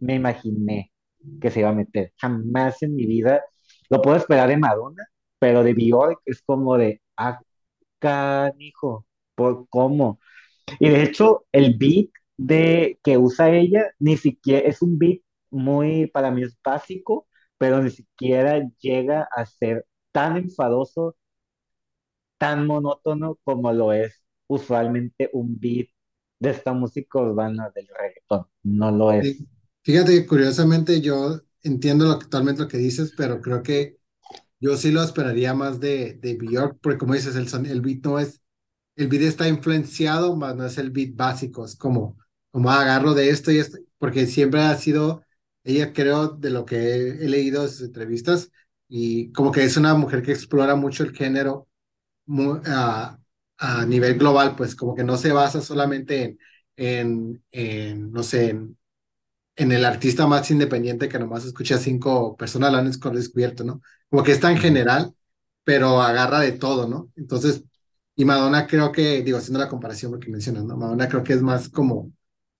[0.00, 0.92] me imaginé
[1.40, 3.42] que se iba a meter, jamás en mi vida.
[3.90, 5.04] Lo puedo esperar de Madonna,
[5.38, 7.40] pero de Björk es como de, ah,
[7.98, 10.20] canijo, ¿por cómo?
[10.80, 15.20] Y de hecho, el beat de que usa ella ni siquiera es un beat
[15.50, 17.28] muy, para mí es básico,
[17.58, 21.16] pero ni siquiera llega a ser tan enfadoso,
[22.38, 25.88] tan monótono como lo es usualmente un beat
[26.38, 28.46] de esta música urbana del reggaetón.
[28.62, 29.42] No lo es.
[29.82, 33.96] Fíjate que curiosamente yo entiendo lo, totalmente lo que dices, pero creo que
[34.60, 38.04] yo sí lo esperaría más de, de Björk, porque como dices, el, son- el beat
[38.04, 38.40] no es,
[38.96, 42.18] el beat está influenciado, más no es el beat básico, es como,
[42.50, 45.24] como "Ah, agarro de esto y esto, porque siempre ha sido,
[45.64, 48.50] ella creo, de lo que he, leído sus entrevistas,
[48.88, 51.68] y como que es una mujer que explora mucho el género
[52.66, 53.18] a,
[53.86, 56.38] nivel global, pues como que no se basa solamente en,
[56.76, 58.78] en, en, no sé, en
[59.56, 63.80] en el artista más independiente que nomás escucha a cinco personas lo han descubierto, ¿no?
[64.10, 65.14] Como que es tan general,
[65.64, 67.10] pero agarra de todo, ¿no?
[67.16, 67.64] Entonces,
[68.14, 70.76] y Madonna creo que, digo, haciendo la comparación porque mencionas, ¿no?
[70.76, 72.12] Madonna creo que es más como,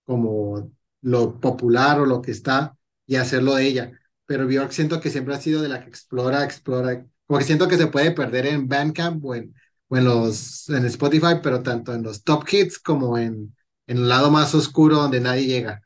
[0.05, 0.71] como
[1.01, 2.75] lo popular o lo que está
[3.05, 3.91] y hacerlo de ella.
[4.25, 7.67] Pero Björk siento que siempre ha sido de la que explora, explora, como que siento
[7.67, 9.53] que se puede perder en Bandcamp o en,
[9.87, 13.55] o en los, en Spotify, pero tanto en los top hits como en,
[13.87, 15.81] en el lado más oscuro donde nadie llega.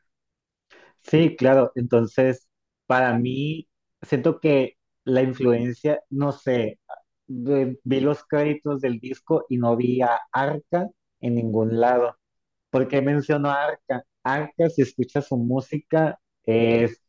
[1.02, 1.72] Sí, claro.
[1.74, 2.48] Entonces,
[2.86, 3.68] para mí,
[4.02, 6.78] siento que la influencia, no sé,
[7.26, 10.88] ve- vi los créditos del disco y no vi a Arca
[11.20, 12.16] en ningún lado.
[12.70, 14.04] ¿Por qué menciono a Arca?
[14.24, 17.02] Arca, si escuchas su música, es,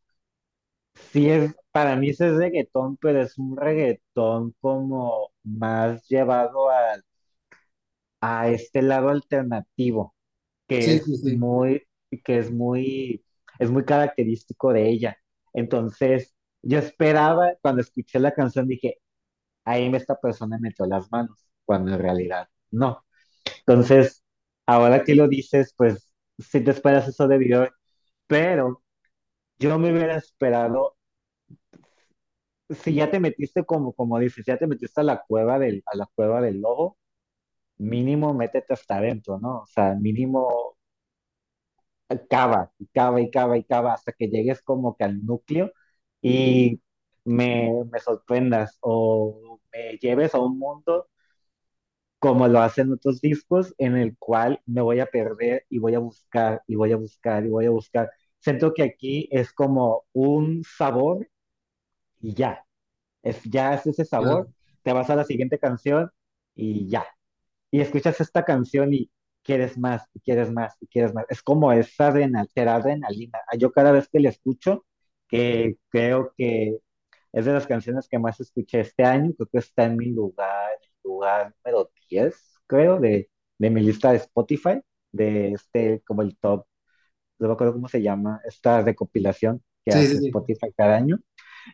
[1.12, 6.96] sí es, para mí sí es reggaetón, pero es un reggaetón como más llevado a,
[8.22, 10.16] a este lado alternativo,
[10.68, 11.44] que Sí, es sí, sí.
[11.48, 11.84] muy,
[12.24, 13.26] que es muy,
[13.60, 15.18] es muy característico de ella.
[15.54, 19.00] Entonces, yo esperaba, cuando escuché la canción, dije,
[19.66, 23.06] ahí esta persona metió las manos, cuando en realidad no.
[23.60, 24.24] Entonces,
[24.66, 27.76] ahora que lo dices, pues sí te esperas eso de Björk,
[28.28, 28.84] pero
[29.60, 30.98] yo me hubiera esperado,
[32.70, 35.96] si ya te metiste como, como dices, ya te metiste a la cueva del, a
[35.98, 36.98] la cueva del lobo,
[37.78, 39.62] mínimo métete hasta adentro, ¿no?
[39.62, 40.73] O sea, mínimo
[42.28, 45.72] cava, y cava y cava y cava hasta que llegues como que al núcleo
[46.22, 46.82] y
[47.26, 51.08] me, me sorprendas o me lleves a un mundo
[52.20, 56.00] como lo hacen otros discos, en el cual me voy a perder y voy a
[56.00, 58.12] buscar y voy a buscar y voy a buscar.
[58.40, 61.28] Siento que aquí es como un sabor
[62.22, 62.66] y ya,
[63.24, 64.54] es, ya es ese sabor, Claro.
[64.84, 66.12] te vas a la siguiente canción
[66.56, 67.06] y ya.
[67.72, 69.12] Y escuchas esta canción y
[69.44, 71.26] quieres más, y quieres más, y quieres más.
[71.30, 73.40] Es como esa adrenalina, adrenalina.
[73.58, 74.86] Yo cada vez que la escucho,
[75.28, 76.80] que creo que
[77.34, 80.72] es de las canciones que más escuché este año, creo que está en mi lugar,
[80.84, 82.36] en el lugar número 10
[82.68, 83.30] creo, de,
[83.60, 84.82] de mi lista de Spotify,
[85.12, 86.66] de este, como el top,
[87.40, 90.20] no me acuerdo cómo se llama, esta recopilación que Sí, hace sí.
[90.20, 91.18] Spotify cada año.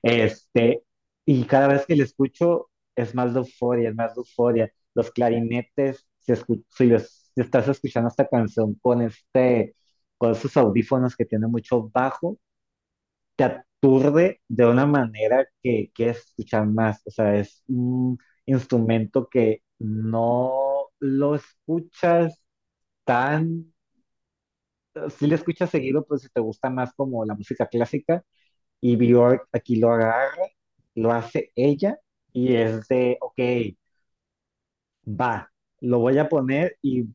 [0.04, 0.84] Este,
[1.26, 4.74] y cada vez que lo escucho es más de euforia, es más de euforia.
[4.96, 9.76] Los clarinetes, si, escu- si los- estás escuchando esta canción con este,
[10.18, 12.40] con esos audífonos que tiene mucho bajo,
[13.36, 17.02] te aturde de una manera que quieres escuchar más.
[17.06, 22.42] O sea, es un instrumento que no, lo escuchas
[23.06, 23.74] tan,
[25.18, 28.24] si lo escuchas seguido, pues si te gusta más como la música clásica,
[28.82, 30.44] y Björk aquí lo agarra,
[30.96, 32.00] lo hace ella,
[32.34, 33.40] y es de, ok,
[35.06, 35.52] va,
[35.82, 37.06] lo voy a poner y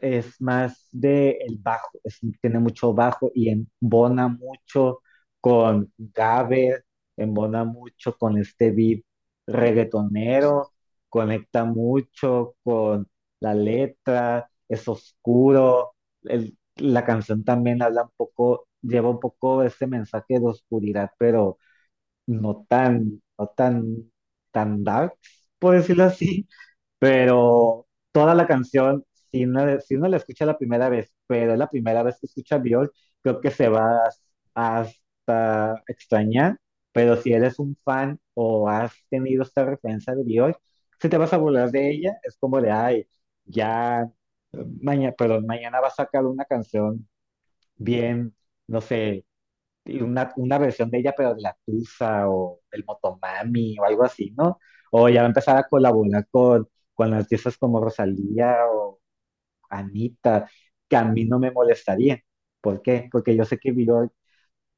[0.00, 1.98] es más de el bajo,
[2.40, 5.00] tiene mucho bajo y embona mucho
[5.40, 6.84] con Gaber,
[7.16, 9.02] embona mucho con este beat
[9.46, 10.72] reggaetonero,
[11.08, 13.08] conecta mucho con
[13.40, 15.92] la letra, es oscuro,
[16.24, 21.58] el- la canción también habla un poco, lleva un poco ese mensaje de oscuridad, pero
[22.26, 24.10] no tan, no tan,
[24.50, 25.14] tan dark,
[25.58, 26.46] por decirlo así
[27.00, 31.58] pero toda la canción, si uno, si uno la escucha la primera vez, pero es
[31.58, 34.08] la primera vez que escucha Björk, creo que se va
[34.54, 36.58] hasta extrañar,
[36.92, 40.58] pero si eres un fan o has tenido esta referencia de Björk,
[41.00, 43.06] si te vas a burlar de ella, es como de, ay,
[43.44, 44.08] ya,
[44.82, 47.08] mañana, perdón, mañana va a sacar una canción
[47.76, 48.34] bien,
[48.68, 49.26] no sé,
[49.86, 54.32] una, una versión de ella, pero de la Tusa o el Motomami o algo así,
[54.36, 54.58] ¿no?
[54.92, 58.99] O ya va a empezar a colaborar con, con artistas como Rosalía o
[59.70, 60.50] Anita,
[60.88, 62.20] que a mí no me molestaría.
[62.60, 63.08] ¿Por qué?
[63.10, 64.12] Porque yo sé que Björk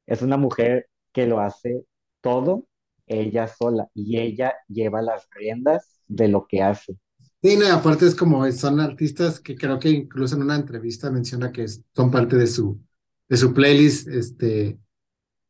[0.06, 1.84] es una mujer que lo hace
[2.20, 2.66] todo
[3.06, 6.96] ella sola y ella lleva las riendas de lo que hace.
[7.42, 11.50] Sí, no, aparte es como, son artistas que creo que incluso en una entrevista menciona
[11.50, 12.80] que son parte de su,
[13.28, 14.78] de su playlist, este,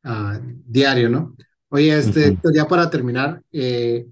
[0.02, 1.36] ah, diario, ¿no?
[1.68, 4.06] Oye, este, ya para terminar, eh,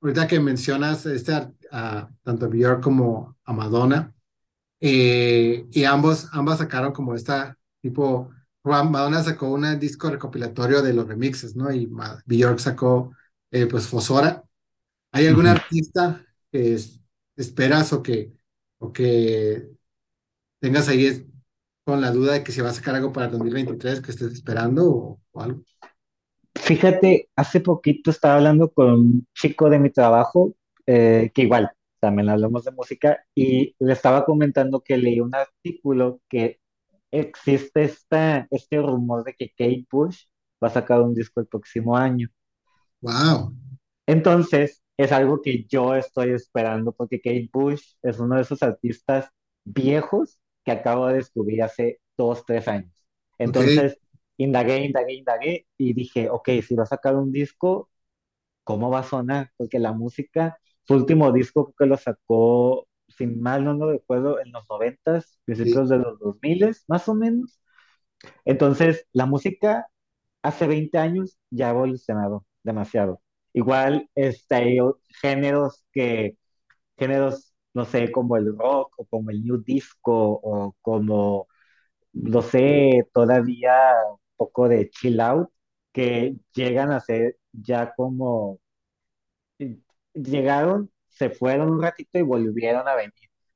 [0.00, 1.32] ahorita que mencionas este,
[1.72, 4.14] a tanto a Björk como a Madonna,
[4.80, 8.30] eh, y ambos, ambas sacaron como esta tipo,
[8.64, 11.72] Madonna sacó un disco recopilatorio de los remixes, ¿no?
[11.72, 11.88] Y
[12.26, 13.12] Björk sacó,
[13.50, 14.44] eh, pues, Fosora.
[15.12, 17.00] ¿Hay algún artista que es-
[17.36, 18.32] esperas o que,
[18.78, 19.70] o que
[20.60, 21.24] tengas ahí es-
[21.84, 24.32] con la duda de que se va a sacar algo para el 2023 que estés
[24.34, 25.62] esperando o, o algo?
[26.54, 30.54] Fíjate, hace poquito estaba hablando con un chico de mi trabajo,
[30.88, 31.70] eh, que igual,
[32.00, 36.60] también hablamos de música, y le estaba comentando que leí un artículo que
[37.12, 40.24] existe esta, este rumor de que Kate Bush
[40.64, 42.28] va a sacar un disco el próximo año.
[43.02, 43.54] Wow,
[44.06, 49.28] Entonces, es algo que yo estoy esperando porque Kate Bush es uno de esos artistas
[49.64, 52.92] viejos que acabo de descubrir hace dos, tres años.
[53.38, 53.98] Entonces,
[54.38, 57.90] indagué, indagué, indagué y dije, ok, si va a sacar un disco,
[58.64, 59.52] ¿cómo va a sonar?
[59.56, 60.58] Porque la música,
[60.88, 65.38] su último disco creo que lo sacó, sin mal no lo recuerdo, en los noventas,
[65.46, 67.60] sí, principios de los dos miles, más o menos.
[68.44, 69.88] Entonces, la música
[70.42, 73.22] hace 20 años ya ha evolucionado demasiado.
[73.54, 74.78] Igual este,
[75.22, 76.38] géneros que,
[76.98, 81.48] géneros, no sé, como el rock o como el new disco o como,
[82.14, 83.72] no sé, todavía
[84.12, 85.50] un poco de chill out,
[85.92, 88.60] que llegan a ser ya como
[90.22, 93.12] llegaron, se fueron un ratito y volvieron a venir.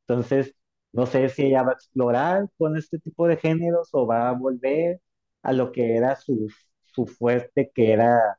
[0.06, 0.54] Entonces,
[0.92, 4.32] no sé si ella va a explorar con este tipo de géneros o va a
[4.32, 5.00] volver
[5.42, 6.48] a lo que era su,
[6.84, 8.38] su fuerte, que era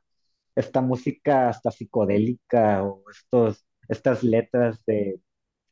[0.56, 5.20] esta música hasta psicodélica o estos, estas letras de,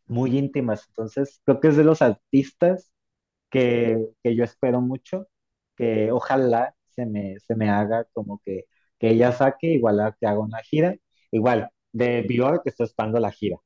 [0.06, 0.86] muy íntimas.
[0.88, 2.92] Entonces, creo que es de los artistas
[3.50, 5.28] que, que yo espero mucho,
[5.76, 8.66] que ojalá se me, se me haga como que,
[8.98, 10.96] que ella saque, igual a que haga una gira.
[11.30, 13.56] Igual, de Björk estoy esperando la gira.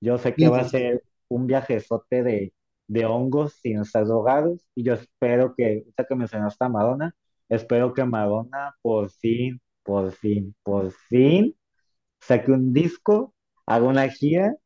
[0.00, 2.54] Yo sé que sí, va a sí, ser un viajezote de,
[2.88, 7.14] de hongos sin estar drogados, y yo espero que, ahorita que mencionaste a Madonna,
[7.48, 11.56] espero que Madonna por fin, por fin, por fin
[12.20, 13.34] saque un disco,
[13.66, 14.56] haga una gira,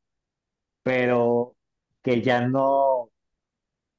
[0.82, 1.57] pero
[2.02, 3.11] que ya no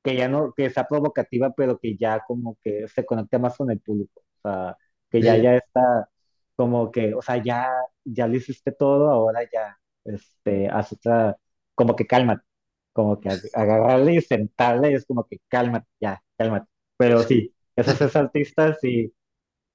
[0.03, 3.71] que ya no, que sea provocativa, pero que ya como que se conecte más con
[3.71, 4.21] el público.
[4.37, 4.77] O sea,
[5.09, 5.41] que ya, Sí.
[5.41, 6.09] ya está
[6.57, 7.69] como que, o sea, ya,
[8.05, 11.37] ya lo hiciste todo, ahora ya, este, haz otra,
[11.75, 12.45] como que cálmate,
[12.93, 16.67] como que ag- agarrarle y sentarle y es como que cálmate, ya, cálmate.
[16.97, 19.13] Pero sí, esos artistas sí,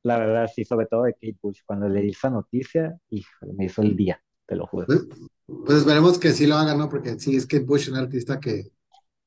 [0.04, 3.66] la verdad sí, sobre todo de Kate Bush, cuando le di esa noticia, híjole, me
[3.66, 4.86] hizo el día, te lo juro.
[4.86, 5.06] Pues,
[5.46, 6.88] pues esperemos que sí lo hagan, ¿no?
[6.88, 8.72] Porque sí, es que Bush es un artista que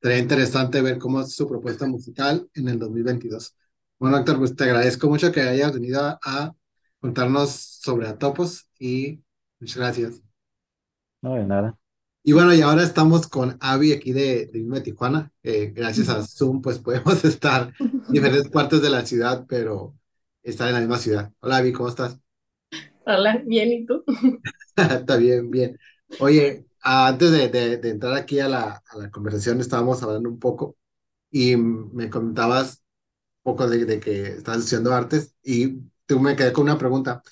[0.02, 3.56] sería interesante ver cómo es su propuesta musical en el 2022.
[3.98, 6.54] Bueno, Héctor, pues te agradezco mucho que hayas venido a
[7.06, 9.22] contarnos sobre Atopos y
[9.60, 10.22] muchas gracias.
[11.22, 11.78] No, de nada.
[12.22, 15.32] Y bueno, y ahora estamos con Avi aquí de, de de Tijuana.
[15.42, 17.72] Eh, gracias a Zoom, pues podemos estar
[18.08, 19.96] en diferentes partes de la ciudad, pero
[20.42, 21.32] estar en la misma ciudad.
[21.40, 22.18] Hola, Avi, ¿cómo estás?
[23.04, 24.04] Hola, bien, ¿y tú?
[24.76, 25.78] Está bien, bien.
[26.16, 30.38] Oye, antes de, de- de entrar aquí a la, a la conversación, estábamos hablando un
[30.38, 30.76] poco
[31.30, 32.82] y me comentabas
[33.44, 37.22] un poco de, de que estás estudiando artes y tú me quedé con una pregunta.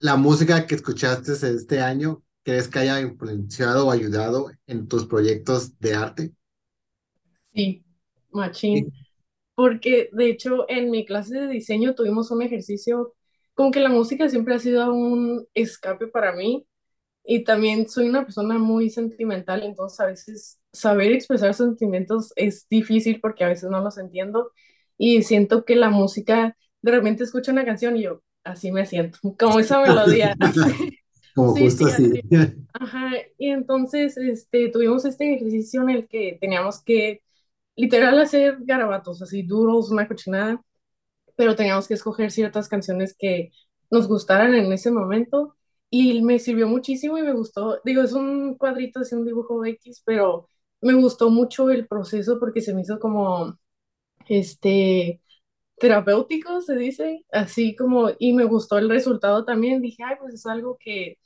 [0.00, 5.78] ¿La música que escuchaste este año, crees que haya influenciado o ayudado en tus proyectos
[5.80, 6.34] de arte?
[7.54, 7.84] Sí,
[8.72, 8.80] Sí.
[8.80, 8.92] machín.
[9.54, 13.14] Porque de hecho en mi clase de diseño tuvimos un ejercicio,
[13.54, 16.66] como que la música siempre ha sido un escape para mí
[17.24, 23.20] y también soy una persona muy sentimental, entonces a veces saber expresar sentimientos es difícil
[23.20, 24.52] porque a veces no los entiendo
[24.98, 29.18] y siento que la música, de repente escucho una canción y yo así me siento,
[29.38, 30.36] como esa melodía.
[31.34, 32.10] Como Sí, justo sí, así.
[32.10, 32.22] así.
[32.74, 37.22] Ajá, y entonces este, tuvimos este ejercicio en el que teníamos que
[37.76, 40.62] literal hacer garabatos, así duros, una cochinada,
[41.36, 43.52] pero teníamos que escoger ciertas canciones que
[43.90, 45.56] nos gustaran en ese momento
[45.90, 50.02] y me sirvió muchísimo y me gustó, digo, es un cuadrito, así un dibujo X,
[50.06, 50.48] pero
[50.80, 53.58] me gustó mucho el proceso porque se me hizo como,
[54.28, 55.21] este,
[55.82, 60.46] terapéutico, se dice, así como, y me gustó el resultado también, dije, ay, pues es
[60.46, 61.18] algo que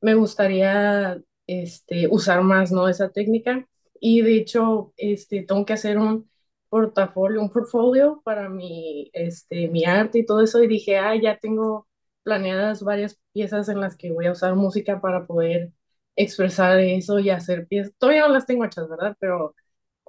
[0.00, 2.88] me gustaría este, usar más, ¿no?
[2.88, 3.68] Esa técnica.
[4.00, 6.30] Y de hecho, este, tengo que hacer un
[6.68, 10.62] portafolio, un portfolio para mi, este, mi arte y todo eso.
[10.62, 11.88] Y dije, ah, ya tengo
[12.22, 15.72] planeadas varias piezas en las que voy a usar música para poder
[16.16, 17.92] expresar eso y hacer piezas.
[17.98, 19.16] Todavía no las tengo hechas, ¿verdad?
[19.20, 19.54] Pero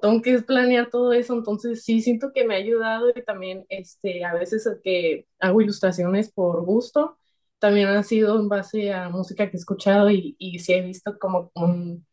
[0.02, 4.26] tengo que planear todo eso, entonces sí siento que me ha ayudado y también este,
[4.26, 7.18] a veces que hago ilustraciones por gusto,
[7.60, 11.18] también han sido en base a música que he escuchado y, y sí he visto
[11.20, 12.06] como un,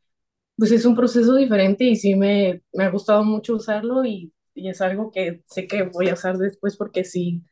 [0.57, 4.69] pues es un proceso diferente y sí me, me ha gustado mucho usarlo y, y
[4.71, 7.45] es algo que sé que voy a usar después porque sí,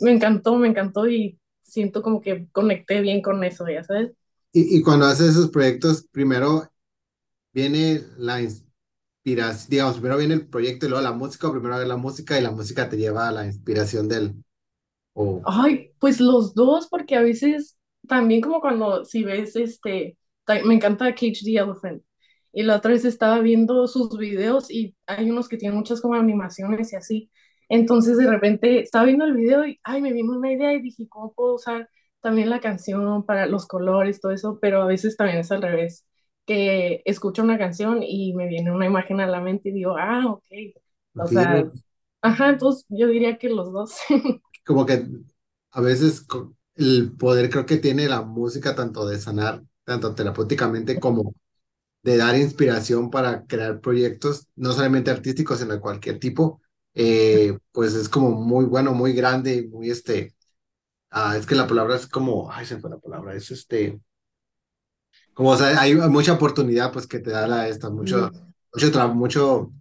[0.00, 4.12] me encantó, me encantó y siento como que conecté bien con eso, ya sabes.
[4.52, 6.70] Y, y cuando haces esos proyectos, primero
[7.54, 8.42] viene la
[9.68, 12.88] digamos, primero viene el proyecto y luego la música, primero la música y la música
[12.88, 14.34] te lleva a la inspiración del...
[15.12, 17.76] O, Ay, pues los dos, porque a veces
[18.06, 20.16] también como cuando si ves este,
[20.64, 22.02] me encanta Cage the Elephant.
[22.52, 26.14] Y la otra vez estaba viendo sus videos y hay unos que tienen muchas como
[26.14, 27.30] animaciones y así.
[27.68, 31.06] Entonces de repente estaba viendo el video y ay, me vino una idea y dije,
[31.08, 31.88] ¿cómo puedo usar
[32.20, 34.58] también la canción para los colores, todo eso?
[34.60, 36.04] Pero a veces también es al revés,
[36.46, 40.24] que escucho una canción y me viene una imagen a la mente y digo, ah,
[40.26, 40.44] ok.
[41.16, 41.64] O sea,
[42.22, 43.96] ajá, entonces yo diría que los dos.
[44.64, 45.06] como que
[45.72, 46.26] a veces
[46.76, 51.34] el poder creo que tiene la música tanto de sanar, tanto terapéuticamente como
[52.02, 56.60] de dar inspiración para crear proyectos, no solamente artísticos, sino de cualquier tipo,
[56.94, 60.34] eh, pues es como muy bueno, muy grande, muy este,
[61.10, 64.00] ah, es que la palabra es como, ay, se fue la palabra, es este,
[65.34, 68.30] como, o sea, hay mucha oportunidad, pues que te da la, esta, mucho,
[68.74, 69.72] mucho, mucho,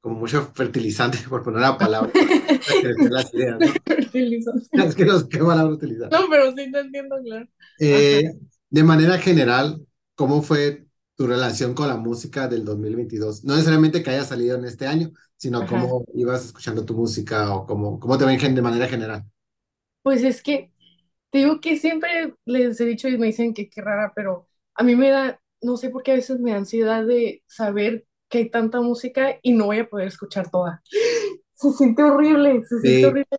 [0.00, 3.66] como mucho fertilizante, por poner la palabra, para las ideas, ¿no?
[3.86, 4.68] Fertilizante.
[4.72, 6.10] Es que qué palabra utilizar.
[6.10, 7.46] No, pero sí te entiendo, claro.
[7.80, 8.32] Eh,
[8.70, 10.86] de manera general, ¿cómo fue
[11.16, 13.44] tu relación con la música del 2022?
[13.44, 15.68] No necesariamente que haya salido en este año, sino Ajá.
[15.68, 19.24] cómo ibas escuchando tu música o cómo, cómo te ven de manera general.
[20.02, 20.70] Pues es que
[21.30, 24.82] te digo que siempre les he dicho y me dicen que qué rara, pero a
[24.82, 28.38] mí me da, no sé por qué a veces me da ansiedad de saber que
[28.38, 30.82] hay tanta música y no voy a poder escuchar toda.
[31.54, 33.38] Se siente horrible, se siente Sí, horrible.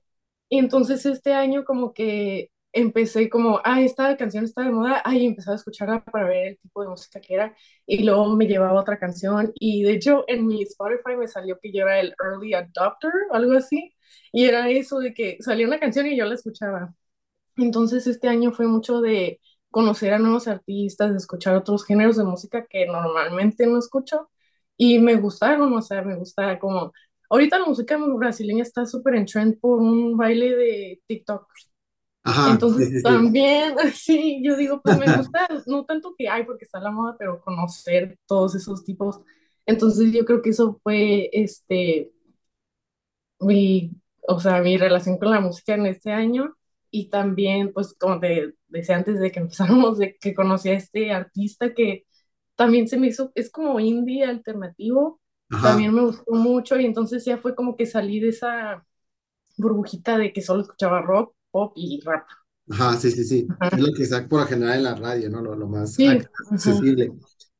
[0.50, 5.26] Y entonces este año como que empecé como, ah, esta canción está de moda, ay,
[5.26, 7.56] empezaba a escucharla para ver el tipo de música que era
[7.86, 11.72] y luego me llevaba otra canción y de hecho en mi Spotify me salió que
[11.74, 13.94] yo era el early adopter, algo así,
[14.34, 16.94] y era eso de que salía una canción y yo la escuchaba.
[17.58, 19.40] Entonces este año fue mucho de
[19.76, 24.30] conocer a nuevos artistas, escuchar otros géneros de música que normalmente no escucho
[24.78, 26.94] y me gustaron, o sea, me gusta como...
[27.30, 31.46] Ahorita la música brasileña está súper en trend por un baile de TikTok.
[32.24, 33.04] ajá, Entonces sí, sí.
[33.04, 37.16] también, sí, yo digo, pues me gusta, no tanto que hay porque está la moda,
[37.20, 39.22] pero conocer todos esos tipos.
[39.66, 42.12] Entonces yo creo que eso fue, este,
[43.40, 43.92] mi,
[44.28, 46.56] o sea, mi relación con la música en este año
[47.00, 51.12] y también, pues, como te decía antes de que empezáramos, de que conocí a este
[51.12, 52.06] artista que
[52.56, 57.26] también se me hizo, es como indie alternativo, Ajá, también me gustó mucho y entonces
[57.26, 58.86] ya fue como que salí de esa
[59.58, 62.28] burbujita de que solo escuchaba rock, pop y rap.
[62.70, 63.56] ajá, sí, sí, sí.
[63.72, 63.80] Es Ajá.
[63.80, 65.42] lo que está por general en la radio, ¿no?
[65.42, 67.12] Lo, lo más Sí, accesible.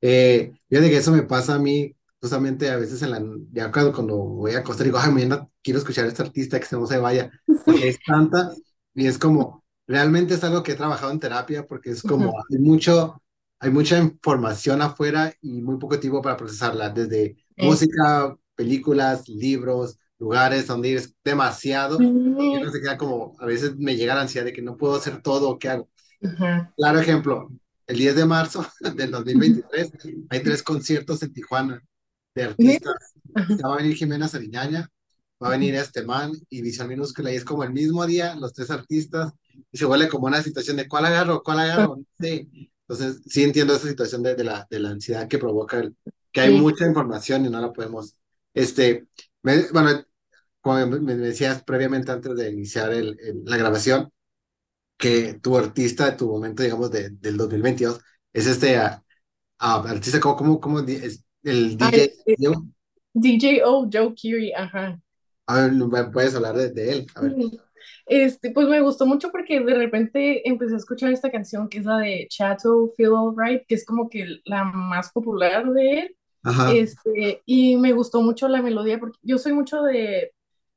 [0.02, 3.94] Eh, fíjate que eso me pasa a mí, justamente a veces en la, ya cuando,
[3.94, 6.88] cuando voy a acostar, digo, ay, mañana quiero escuchar a este artista que se no
[6.88, 7.32] se vaya,
[7.64, 8.52] porque es tanta,
[8.96, 12.58] y es como, realmente es algo que he trabajado en terapia, porque es como, hay
[12.58, 13.22] mucho,
[13.60, 19.98] hay mucha información afuera y muy poco tiempo para procesarla, desde Eh, música, películas, libros,
[20.20, 22.02] lugares donde ir, es demasiado.
[22.02, 24.96] Y uno se queda como, a veces me llega la ansiedad de que no puedo
[24.96, 25.90] hacer todo, ¿qué hago?
[26.76, 27.50] Claro ejemplo,
[27.88, 28.66] el 10 de marzo
[28.96, 29.92] del 2023
[30.30, 31.84] hay tres conciertos en Tijuana
[32.34, 32.96] de artistas.
[33.34, 33.56] ajá.
[33.68, 34.90] Va a venir Jimena Sariñaña,
[35.46, 38.54] va a venir este man y Visión Minúscula y es como el mismo día los
[38.54, 39.34] tres artistas
[39.72, 41.44] y se vuelve como una situación de ¿cuál agarro?
[41.44, 42.02] ¿cuál agarro?
[42.20, 42.48] Sé.
[42.88, 45.96] Entonces sí entiendo esa situación de, de la, de la ansiedad que provoca el,
[46.32, 48.16] que hay Sí, mucha información y no la podemos,
[48.54, 49.08] este,
[49.44, 50.04] me- bueno,
[50.62, 54.12] como me, decías previamente antes de iniciar el, el- la grabación,
[54.98, 58.00] que tu artista de tu momento, digamos, de, del 2022
[58.34, 59.04] es este ah,
[59.60, 62.14] ah, artista, como, como, como es el DJ?
[62.38, 62.54] Yo,
[63.22, 65.00] DJ O, Joe Curie, ajá.
[65.48, 67.08] A ver, ¿me puedes hablar de, de él?
[67.16, 67.36] A ver.
[68.08, 71.86] Este, pues me gustó mucho porque de repente empecé a escuchar esta canción que es
[71.86, 76.16] la de Chateau Feel Alright, que es como que la más popular de él.
[76.44, 76.72] Ajá.
[76.74, 80.32] Este, y me gustó mucho la melodía porque yo soy mucho de...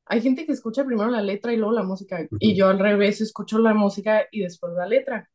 [0.07, 2.59] Hay gente que escucha primero la letra y luego la música, y Ujú.
[2.59, 5.29] yo al revés escucho la música y después la letra.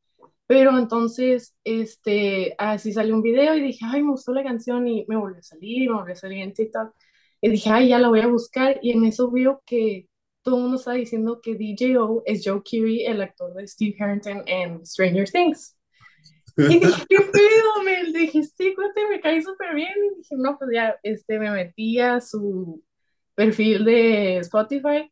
[0.47, 5.05] Pero entonces, este, así salió un video y dije, ay, me gustó la canción y
[5.07, 6.93] me volvió a salir, me volvió a salir en TikTok.
[7.44, 8.80] Y dije, ay, ya la voy a buscar.
[8.82, 10.08] Y en eso veo que
[10.44, 14.44] todo el mundo está diciendo que DJO es Joe Keery, el actor de Steve Harrington
[14.48, 15.78] en Stranger Things.
[16.56, 17.84] Y dije, ¿qué pedo?
[17.84, 19.91] Me dije, sí, cuate, me caí súper bien.
[20.14, 22.82] Y dije, no, pues ya, este, me metí a su
[23.36, 25.12] perfil de Spotify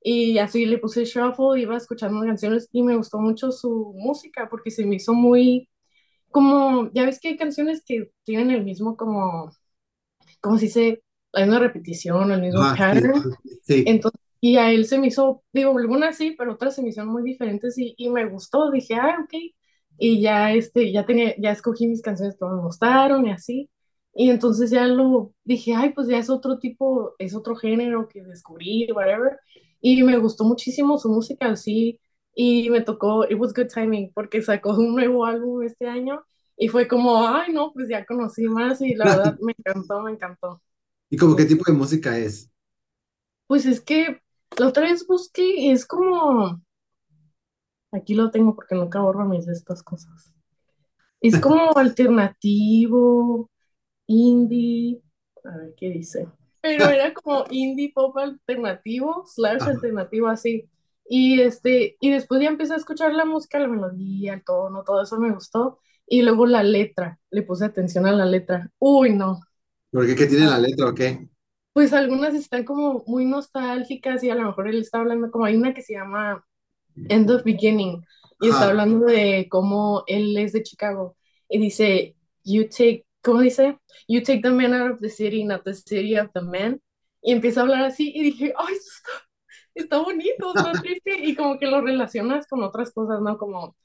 [0.00, 4.70] y así le puse shuffle, iba escuchando canciones y me gustó mucho su música porque
[4.70, 5.68] se me hizo muy,
[6.30, 9.50] como, ya ves que hay canciones que tienen el mismo, como,
[10.40, 11.02] como si se,
[11.32, 13.22] la misma repetición, el mismo sí, pattern.
[13.62, 13.84] sí.
[13.86, 17.12] Entonces, y a él se me hizo, digo, algunas sí, pero otras se me hicieron
[17.12, 18.70] muy diferentes y, y me gustó.
[18.70, 19.34] Dije, ah, ok.
[19.98, 23.70] Y ya, este, ya tenía, ya escogí mis canciones que me gustaron y así.
[24.14, 28.22] Y entonces ya lo dije, ay, pues ya es otro tipo, es otro género que
[28.22, 29.38] descubrí, whatever.
[29.80, 32.00] Y me gustó muchísimo su música así.
[32.34, 36.24] Y me tocó, it was good timing, porque sacó un nuevo álbum este año.
[36.56, 40.12] Y fue como, ay, no, pues ya conocí más y la verdad me encantó, me
[40.12, 40.60] encantó.
[41.12, 41.46] ¿Y como qué Sí.
[41.46, 42.50] tipo de música es?
[43.46, 44.20] Pues es que
[44.58, 46.60] la otra vez busqué y es como,
[47.92, 50.32] aquí lo tengo porque nunca borro mis de estas cosas.
[51.20, 53.50] Es como alternativo,
[54.06, 55.02] indie,
[55.44, 56.28] a ver qué dice.
[56.62, 59.70] Pero era como indie pop alternativo, slash Ajá.
[59.70, 60.70] alternativo así.
[61.08, 65.02] Y este, y después ya empecé a escuchar la música, la melodía, el tono, todo
[65.02, 65.80] eso me gustó.
[66.06, 68.70] Y luego la letra, le puse atención a la letra.
[68.78, 69.40] Uy, no.
[69.92, 71.28] ¿Porque qué tiene la letra o qué?
[71.72, 75.56] Pues algunas están como muy nostálgicas y a lo mejor él está hablando como hay
[75.56, 76.44] una que se llama
[77.08, 78.04] End of Beginning
[78.40, 78.70] y está Ajá.
[78.70, 81.16] hablando de cómo él es de Chicago
[81.48, 83.78] y dice, you take, ¿cómo dice?
[84.08, 86.80] You take the man out of the city, not the city of the man.
[87.22, 89.12] Y empieza a hablar así y dije, ay, esto está,
[89.74, 93.38] está bonito, está triste y como que lo relacionas con otras cosas, ¿no?
[93.38, 93.76] Como,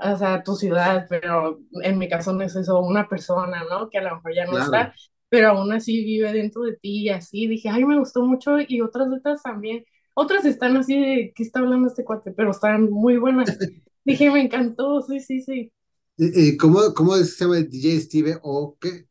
[0.00, 3.90] o sea, tu ciudad, pero en mi caso no es eso, una persona, ¿no?
[3.90, 4.58] Que a lo mejor ya no Claro.
[4.58, 4.94] está,
[5.28, 7.46] pero aún así vive dentro de ti y así.
[7.46, 9.84] Dije, ay, me gustó mucho y otras letras también.
[10.14, 12.32] Otras están así de, ¿qué está hablando este cuate?
[12.32, 13.56] Pero están muy buenas.
[14.04, 15.72] Dije, me encantó, sí, sí, sí.
[16.16, 19.08] ¿Y, y cómo, cómo se llama el DJ Steve o qué?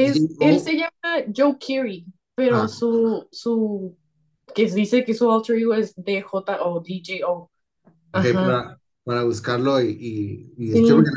[0.00, 0.60] DJ Es, él O.
[0.60, 3.96] se llama Joe Keery, pero Ah, su, su,
[4.54, 6.24] que dice que su alter ego es DJ
[6.60, 7.50] o DJO.
[8.12, 11.12] ok, Ajá, para, para buscarlo y, y, sí,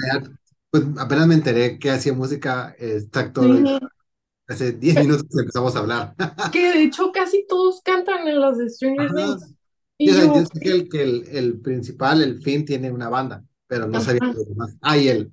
[0.72, 3.80] pues apenas me enteré que hacía música este actor sí.
[4.48, 6.16] hace 10 minutos que empezamos a hablar.
[6.52, 9.12] Que de hecho casi todos cantan en las de Stranger.
[9.14, 9.56] Things.
[9.98, 13.44] Y yo yo, sé que el, que el, el principal, el Finn, tiene una banda,
[13.68, 14.78] pero no sabía ajá, los demás.
[14.82, 15.32] Ah, y el,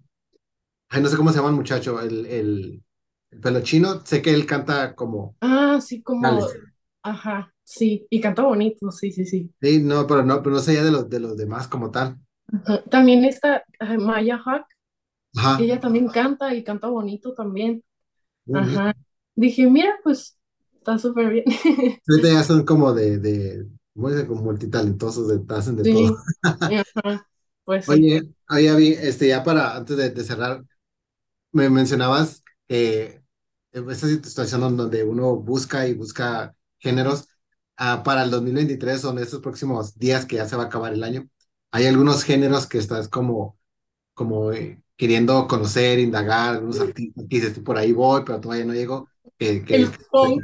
[0.88, 2.82] ay, no sé cómo se llama el muchacho, el, el,
[3.30, 6.58] el pelo chino, sé que él canta como ah, sí, como, Gales.
[7.04, 9.52] ajá, sí, y canta bonito, sí, sí, sí.
[9.60, 12.18] Sí, no, pero no, pero no ya de los, de los demás como tal.
[12.52, 12.82] Ajá.
[12.90, 13.64] También está
[13.98, 14.66] Maya Hawk,
[15.36, 17.82] Ajá, ella también canta y canta bonito también.
[18.46, 18.76] muy bien.
[18.76, 18.96] Ajá.
[19.34, 20.38] Dije, mira, pues
[20.74, 21.44] está súper bien.
[22.08, 23.66] Ahorita ya son como de, de.
[23.94, 26.18] Como multitalentosos, de, hacen de todo.
[26.42, 27.26] Sí, ajá,
[27.64, 27.92] pues sí.
[27.92, 30.62] Oye, oye, Abby, este, ya para, antes de, de cerrar,
[31.52, 33.22] me mencionabas eh,
[33.72, 37.28] esta situación donde uno busca y busca géneros.
[37.76, 41.04] Ah, para el 2023, son estos próximos días que ya se va a acabar el
[41.04, 41.28] año,
[41.70, 43.58] hay algunos géneros que estás como,
[44.14, 48.64] como eh, queriendo conocer, indagar, algunos artistas que dices, "Tú por ahí voy, pero todavía
[48.64, 50.42] no llego, que, que, El funk.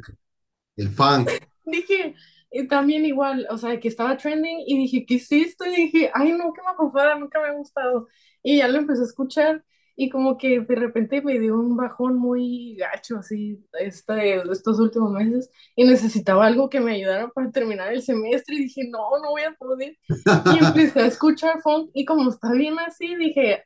[0.76, 1.28] el funk.
[1.64, 2.14] Dije,
[2.50, 5.64] y también igual, o sea, que estaba trending y dije, ¿qué es esto?
[5.64, 8.08] Y dije, ay, no, qué mafufada, nunca me ha gustado.
[8.42, 9.64] Y ya lo empecé a escuchar
[9.96, 15.12] y como que de repente me dio un bajón muy gacho así este, estos últimos
[15.12, 19.30] meses y necesitaba algo que me ayudara para terminar el semestre y dije, no, no
[19.30, 19.96] voy a poder.
[20.08, 23.64] Y empecé a escuchar funk y como está bien así, dije,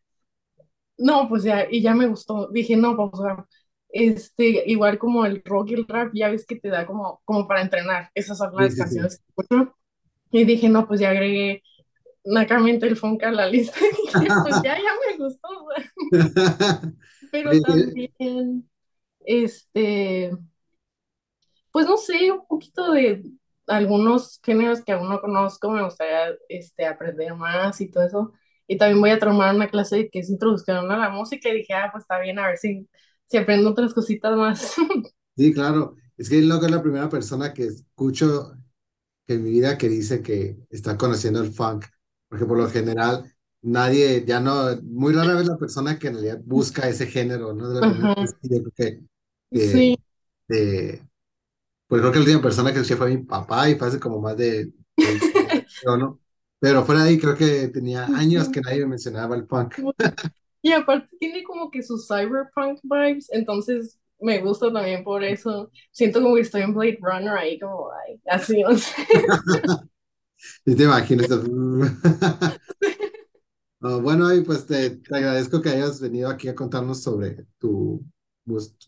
[0.99, 2.49] no, pues ya, y ya me gustó.
[2.49, 3.23] Dije, no, pues,
[3.91, 7.47] este, igual como el rock y el rap, ya ves que te da como, como
[7.49, 8.11] para entrenar.
[8.15, 8.85] Esas son las Sí, sí, sí.
[8.85, 9.77] canciones que escucho.
[10.33, 11.63] Y dije, no, pues ya agregué
[12.25, 13.79] nacamente el funk a la lista.
[14.15, 15.49] Y dije, pues ya, ya me gustó.
[15.49, 15.93] o sea.
[17.31, 18.69] Pero también,
[19.27, 20.33] este,
[21.73, 23.23] pues no sé, un poquito de
[23.67, 28.33] algunos géneros que aún no conozco, me gustaría este, aprender más y todo eso.
[28.67, 31.75] Y también voy a tomar una clase que es introducción a la música y dije,
[31.75, 32.89] ah, pues está bien, a ver si,
[33.27, 34.75] si aprendo otras cositas más.
[35.37, 35.97] Sí, claro.
[36.17, 38.57] Es que loco es la primera persona que escucho
[39.27, 41.85] en mi vida que dice que está conociendo el funk.
[42.29, 46.41] Porque por lo general, nadie, ya no, muy rara vez la persona que en realidad
[46.45, 47.69] busca ese género, ¿no?
[47.69, 49.01] De la primera vez que yo creo que,
[49.51, 49.99] que sí,
[50.49, 51.03] de,
[51.87, 54.21] pues creo que la última persona que escuché fue mi papá y fue hace como
[54.21, 56.21] más de 20 años, yo, ¿no?
[56.59, 59.75] Pero fuera de ahí creo que tenía años que nadie me mencionaba el funk.
[60.63, 65.71] Y aparte tiene como que sus cyberpunk vibes, entonces me gusta también por eso.
[65.93, 68.93] Siento como que estoy en Blade Runner ahí, como, ay, así, no sé.
[70.65, 71.29] Y te imaginas.
[73.79, 78.05] Bueno, y pues te, te agradezco que hayas venido aquí a contarnos sobre tu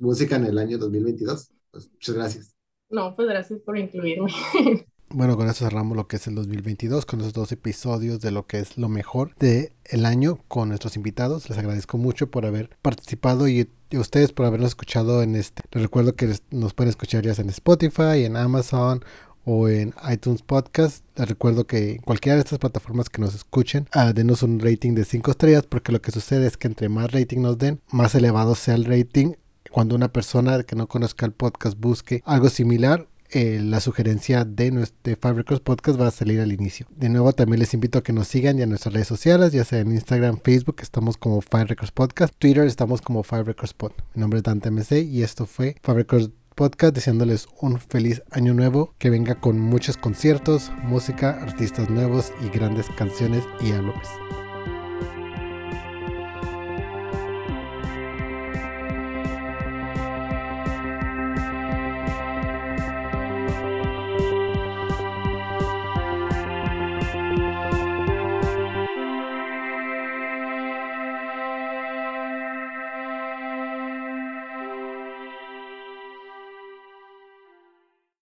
[0.01, 1.53] música en el año 2022.
[1.71, 2.57] Pues, muchas gracias.
[2.91, 4.33] No, pues gracias por incluirme.
[5.11, 8.47] Bueno, con eso cerramos lo que es el 2022, con esos dos episodios de lo
[8.47, 9.71] que es lo mejor del
[10.05, 11.49] año con nuestros invitados.
[11.49, 15.63] Les agradezco mucho por haber participado y, ustedes por habernos escuchado en este.
[15.73, 19.03] Les recuerdo que nos pueden escuchar ya en Spotify, en Amazon
[19.47, 21.03] o en iTunes Podcast.
[21.17, 24.93] Les recuerdo que en cualquiera de estas plataformas que nos escuchen, ah, denos un rating
[24.93, 28.15] de 5 estrellas porque lo que sucede es que entre más rating nos den, más
[28.15, 29.33] elevado sea el rating.
[29.71, 34.71] Cuando una persona que no conozca el podcast busque algo similar, eh, la sugerencia de
[34.71, 36.87] nuestro Records Podcast va a salir al inicio.
[36.97, 39.65] De nuevo, también les invito a que nos sigan ya en nuestras redes sociales, ya
[39.65, 43.93] sea en Instagram, Facebook, estamos como Five Records Podcast, Twitter estamos como Five Records Pod.
[44.15, 48.53] Mi nombre es Dante MC y esto fue Five Records Podcast, deseándoles un feliz año
[48.53, 54.09] nuevo, que venga con muchos conciertos, música, artistas nuevos y grandes canciones y álbumes.